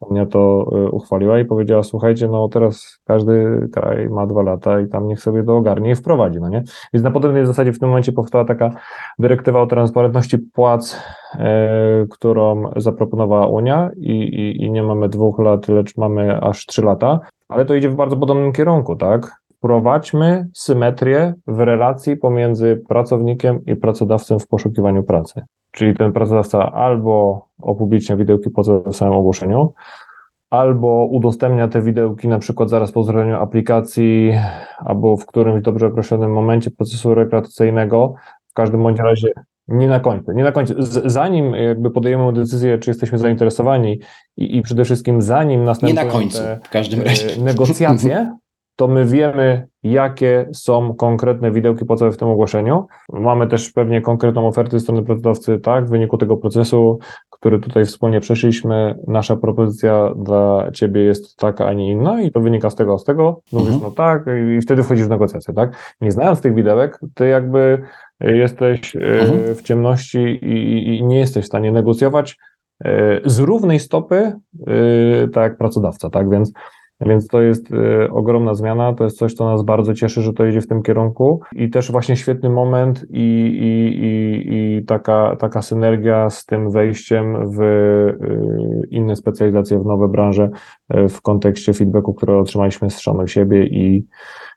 [0.00, 4.88] Unia to y, uchwaliła i powiedziała, słuchajcie, no teraz każdy kraj ma dwa lata i
[4.88, 6.62] tam niech sobie to ogarnie i wprowadzi, no nie?
[6.92, 8.70] Więc na podobnej zasadzie w tym momencie powstała taka
[9.18, 11.00] dyrektywa o transparentności płac,
[11.34, 16.82] e, którą zaproponowała Unia i, i, i nie mamy dwóch lat, lecz mamy aż trzy
[16.82, 19.45] lata, ale to idzie w bardzo podobnym kierunku, tak?
[19.66, 25.42] Wprowadźmy symetrię w relacji pomiędzy pracownikiem i pracodawcą w poszukiwaniu pracy.
[25.70, 29.72] Czyli ten pracodawca albo opublicznia widełki po samym ogłoszeniu,
[30.50, 34.32] albo udostępnia te widełki na przykład zaraz po zrobieniu aplikacji,
[34.78, 38.14] albo w którymś dobrze określonym momencie procesu rekrutacyjnego.
[38.48, 39.32] W każdym bądź razie
[39.68, 40.32] nie na końcu.
[40.32, 40.74] Nie na końcu.
[41.04, 44.00] zanim jakby podejmiemy decyzję, czy jesteśmy zainteresowani
[44.36, 47.34] i, i przede wszystkim zanim następują nie na końcu, w każdym razie.
[47.34, 48.36] E, negocjacje,
[48.76, 52.86] to my wiemy, jakie są konkretne widełki płacowe w tym ogłoszeniu.
[53.12, 56.98] Mamy też pewnie konkretną ofertę ze strony pracodawcy, tak, w wyniku tego procesu,
[57.30, 62.40] który tutaj wspólnie przeszliśmy, nasza propozycja dla ciebie jest taka, a nie inna i to
[62.40, 63.82] wynika z tego, z tego, mówisz, mhm.
[63.84, 64.24] no tak,
[64.56, 65.96] i wtedy wchodzisz w negocjacje, tak.
[66.00, 67.82] Nie znając tych widełek, ty jakby
[68.20, 69.54] jesteś e, mhm.
[69.54, 72.36] w ciemności i, i nie jesteś w stanie negocjować
[72.84, 76.52] e, z równej stopy, e, tak jak pracodawca, tak, więc
[77.00, 80.46] więc to jest y, ogromna zmiana, to jest coś, co nas bardzo cieszy, że to
[80.46, 81.40] idzie w tym kierunku.
[81.52, 83.20] I też właśnie świetny moment i,
[83.60, 90.08] i, i, i taka, taka synergia z tym wejściem w y, inne specjalizacje, w nowe
[90.08, 90.50] branże
[90.90, 94.06] w kontekście feedbacku, który otrzymaliśmy z samych siebie i,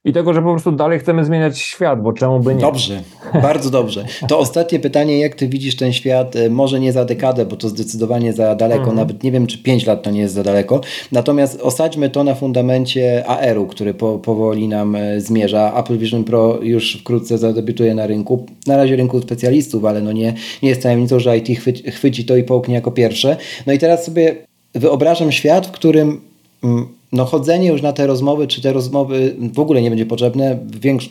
[0.06, 2.62] i tego, że po prostu dalej chcemy zmieniać świat, bo czemu by nie?
[2.62, 3.02] Dobrze,
[3.44, 4.06] bardzo dobrze.
[4.28, 7.70] To ostatnie pytanie, jak ty widzisz ten świat, e, może nie za dekadę, bo to
[7.70, 8.98] zdecydowanie za daleko, mhm.
[8.98, 12.36] nawet nie wiem, czy 5 lat to nie jest za daleko, natomiast osadźmy to na
[12.36, 15.74] fundamencie AR-u, który po, powoli nam e, zmierza.
[15.80, 20.34] Apple Vision Pro już wkrótce zadebiutuje na rynku, na razie rynku specjalistów, ale no nie,
[20.64, 23.38] nie jest tajemnicą, że IT chwyci, chwyci to i połknie jako pierwsze.
[23.68, 26.22] No i teraz sobie wyobrażam świat, w którym
[26.64, 30.60] mm, no chodzenie już na te rozmowy, czy te rozmowy w ogóle nie będzie potrzebne,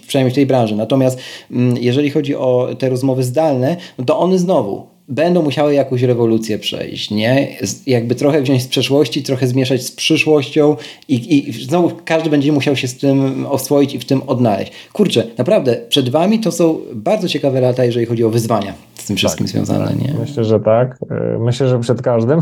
[0.06, 0.76] przynajmniej w tej branży.
[0.76, 1.18] Natomiast
[1.50, 6.58] mm, jeżeli chodzi o te rozmowy zdalne, no to one znowu będą musiały jakąś rewolucję
[6.58, 7.48] przejść, nie?
[7.86, 10.76] Jakby trochę wziąć z przeszłości, trochę zmieszać z przyszłością
[11.08, 14.72] i, i znowu każdy będzie musiał się z tym oswoić i w tym odnaleźć.
[14.92, 19.46] Kurczę, naprawdę, przed Wami to są bardzo ciekawe lata, jeżeli chodzi o wyzwania tym wszystkim
[19.46, 20.00] tak, związane, tak.
[20.00, 20.14] nie?
[20.20, 20.98] Myślę, że tak.
[21.10, 22.40] E, myślę, że przed każdym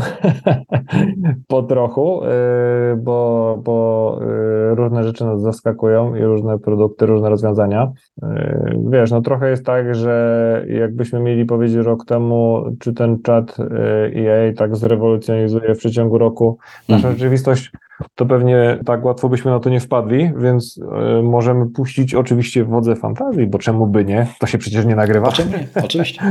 [1.47, 2.29] po trochu, e,
[2.97, 7.91] bo, bo e, różne rzeczy nas zaskakują i różne produkty, różne rozwiązania.
[8.89, 13.57] Wiesz, no trochę jest tak, że jakbyśmy mieli powiedzieć rok temu, czy ten czat
[14.15, 16.57] EA tak zrewolucjonizuje w przeciągu roku
[16.89, 17.17] naszą mm.
[17.17, 17.71] rzeczywistość,
[18.15, 20.77] to pewnie tak łatwo byśmy na to nie wpadli, więc
[21.19, 24.27] y, możemy puścić oczywiście wodze fantazji, bo czemu by nie?
[24.39, 25.29] To się przecież nie nagrywa.
[25.83, 26.21] Oczywiście.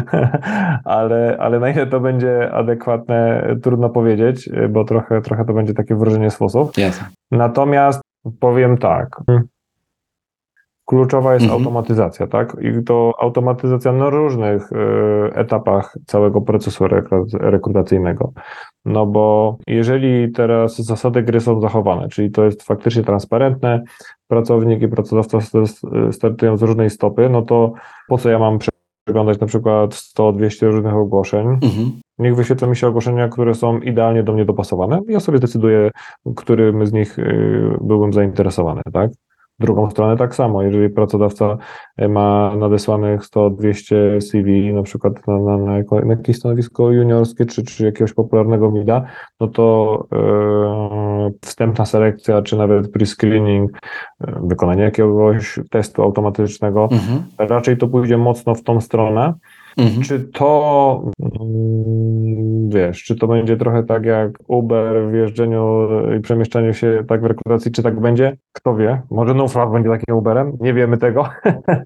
[0.84, 5.96] ale, ale na ile to będzie adekwatne, trudno powiedzieć, bo trochę, trochę to będzie takie
[5.96, 6.70] wrażenie z fosów.
[7.30, 8.00] Natomiast
[8.40, 9.20] powiem tak.
[10.84, 11.60] Kluczowa jest mhm.
[11.60, 12.56] automatyzacja, tak?
[12.60, 14.76] I to automatyzacja na różnych y,
[15.34, 16.84] etapach całego procesu
[17.40, 18.32] rekrutacyjnego.
[18.84, 23.82] No bo jeżeli teraz zasady gry są zachowane, czyli to jest faktycznie transparentne,
[24.28, 25.38] pracownik i pracodawca
[26.12, 27.72] startują z różnej stopy, no to
[28.08, 28.58] po co ja mam
[29.04, 31.48] przeglądać na przykład 100-200 różnych ogłoszeń?
[31.48, 32.00] Mhm.
[32.18, 35.00] Niech wyświetlą mi się ogłoszenia, które są idealnie do mnie dopasowane.
[35.08, 35.90] Ja sobie decyduję,
[36.36, 39.10] którym z nich y, byłbym zainteresowany, tak?
[39.60, 40.62] Drugą stronę tak samo.
[40.62, 41.56] Jeżeli pracodawca
[41.96, 45.76] e, ma nadesłanych 100-200 CV, na przykład na, na, na,
[46.08, 49.04] jakieś stanowisko juniorskie czy, czy jakiegoś popularnego mida,
[49.40, 53.66] no to e, wstępna selekcja, czy nawet pre-screening,
[54.20, 57.22] e, wykonanie jakiegoś testu automatycznego, mhm.
[57.38, 59.34] raczej to pójdzie mocno w tą stronę.
[59.76, 60.02] Mhm.
[60.02, 66.74] Czy to, mm, wiesz, czy to będzie trochę tak jak Uber w jeżdżeniu i przemieszczaniu
[66.74, 68.36] się tak w rekrutacji, czy tak będzie?
[68.52, 69.02] Kto wie?
[69.10, 70.56] Może NoFluff będzie takim Uberem?
[70.60, 71.28] Nie wiemy tego.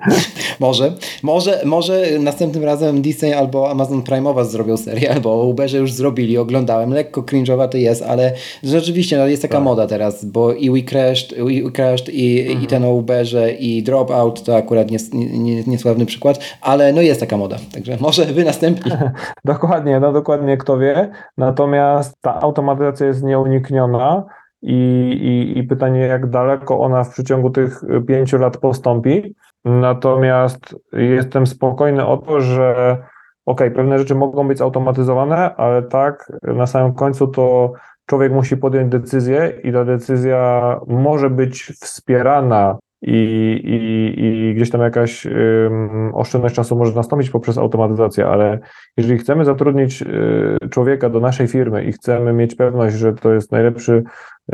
[0.60, 0.92] może.
[1.22, 6.38] Może, może następnym razem Disney albo Amazon Prime was zrobią serial, bo Uberze już zrobili,
[6.38, 6.90] oglądałem.
[6.90, 8.32] Lekko cringe'owa to jest, ale
[8.62, 9.64] rzeczywiście no, jest taka tak.
[9.64, 12.64] moda teraz, bo i We Crashed, We Crashed i, mhm.
[12.64, 17.20] i ten o Uberze i Dropout to akurat nies, nie, niesławny przykład, ale no jest
[17.20, 17.56] taka moda.
[17.78, 18.92] Także może wy następni.
[19.44, 21.10] dokładnie, no dokładnie kto wie.
[21.36, 24.24] Natomiast ta automatyzacja jest nieunikniona
[24.62, 24.74] i,
[25.22, 29.34] i, i pytanie, jak daleko ona w przeciągu tych pięciu lat postąpi.
[29.64, 32.98] Natomiast jestem spokojny o to, że
[33.46, 37.72] ok, pewne rzeczy mogą być zautomatyzowane, ale tak, na samym końcu to
[38.06, 43.16] człowiek musi podjąć decyzję i ta decyzja może być wspierana i,
[43.64, 48.58] i, i gdzieś tam jakaś um, oszczędność czasu może nastąpić poprzez automatyzację, ale
[48.96, 53.52] jeżeli chcemy zatrudnić y, człowieka do naszej firmy i chcemy mieć pewność, że to jest
[53.52, 54.04] najlepszy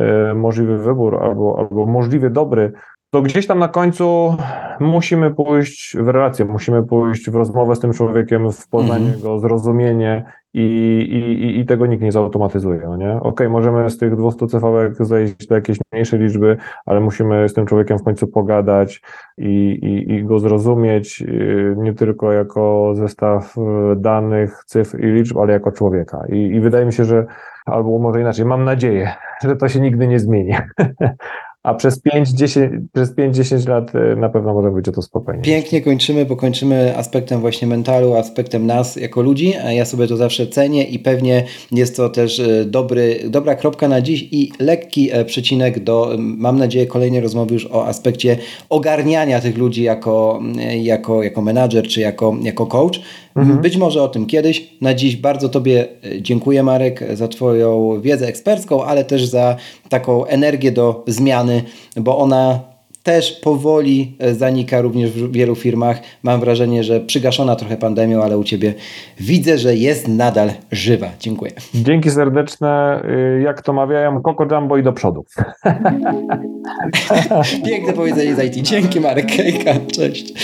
[0.00, 2.72] y, możliwy wybór albo, albo możliwie dobry,
[3.10, 4.36] to gdzieś tam na końcu
[4.80, 9.20] musimy pójść w relację, musimy pójść w rozmowę z tym człowiekiem, w poznanie mm.
[9.20, 10.24] go, zrozumienie
[10.54, 13.10] i, i, i tego nikt nie zautomatyzuje, no nie?
[13.10, 14.64] Okej, okay, możemy z tych 200 CV
[15.00, 19.02] zejść do jakiejś mniejszej liczby, ale musimy z tym człowiekiem w końcu pogadać
[19.38, 23.60] i, i, i go zrozumieć, y, nie tylko jako zestaw y,
[23.96, 26.24] danych, cyfr i liczb, ale jako człowieka.
[26.28, 27.26] I, i wydaje mi się, że
[27.66, 29.12] albo może inaczej, mam nadzieję,
[29.44, 30.52] że to się nigdy nie zmieni.
[31.64, 35.42] a przez 5-10 przez 5-10 lat y, na pewno może być o to spokojnie.
[35.42, 40.46] Pięknie kończymy, bo kończymy aspektem właśnie mentalu, aspektem nas jako ludzi, ja sobie to zawsze
[40.46, 45.24] cenię i pewnie jest to też y, dobry, dobra kropka na dziś i lekki e,
[45.24, 48.36] przecinek do, mam nadzieję, kolejnej rozmowy już o aspekcie
[48.68, 50.42] ogarniania tych ludzi jako,
[50.82, 53.00] jako, jako menadżer czy jako, jako coach.
[53.36, 53.60] Mhm.
[53.60, 54.68] Być może o tym kiedyś.
[54.80, 59.56] Na dziś bardzo Tobie e, dziękuję, Marek, za Twoją wiedzę ekspercką, ale też za
[59.88, 61.62] taką energię do zmiany,
[61.96, 62.74] bo ona
[63.04, 66.00] też powoli e, zanika również w wielu firmach.
[66.22, 68.74] Mam wrażenie, że przygaszona trochę pandemią, ale u Ciebie
[69.20, 71.08] widzę, że jest nadal żywa.
[71.20, 71.52] Dziękuję.
[71.74, 73.02] Dzięki serdeczne.
[73.38, 75.24] Y, jak to mawiają, Coco Jumbo i do przodu.
[77.66, 78.66] Piękne powiedzenie z IT.
[78.66, 79.74] Dzięki Marek Kejka.
[79.92, 80.34] Cześć.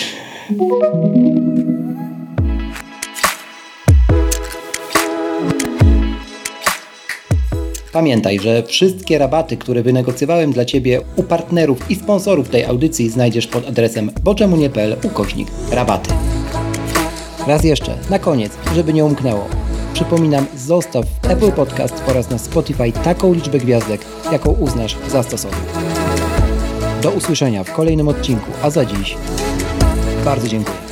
[7.93, 13.47] Pamiętaj, że wszystkie rabaty, które wynegocjowałem dla Ciebie u partnerów i sponsorów tej audycji znajdziesz
[13.47, 16.11] pod adresem boczemunie.pl ukośnik rabaty.
[17.47, 19.47] Raz jeszcze, na koniec, żeby nie umknęło.
[19.95, 24.01] Przypominam, zostaw w Apple Podcast oraz na Spotify taką liczbę gwiazdek,
[24.33, 25.59] jaką uznasz za stosowną.
[27.03, 29.17] Do usłyszenia w kolejnym odcinku, a za dziś
[30.25, 30.90] bardzo dziękuję.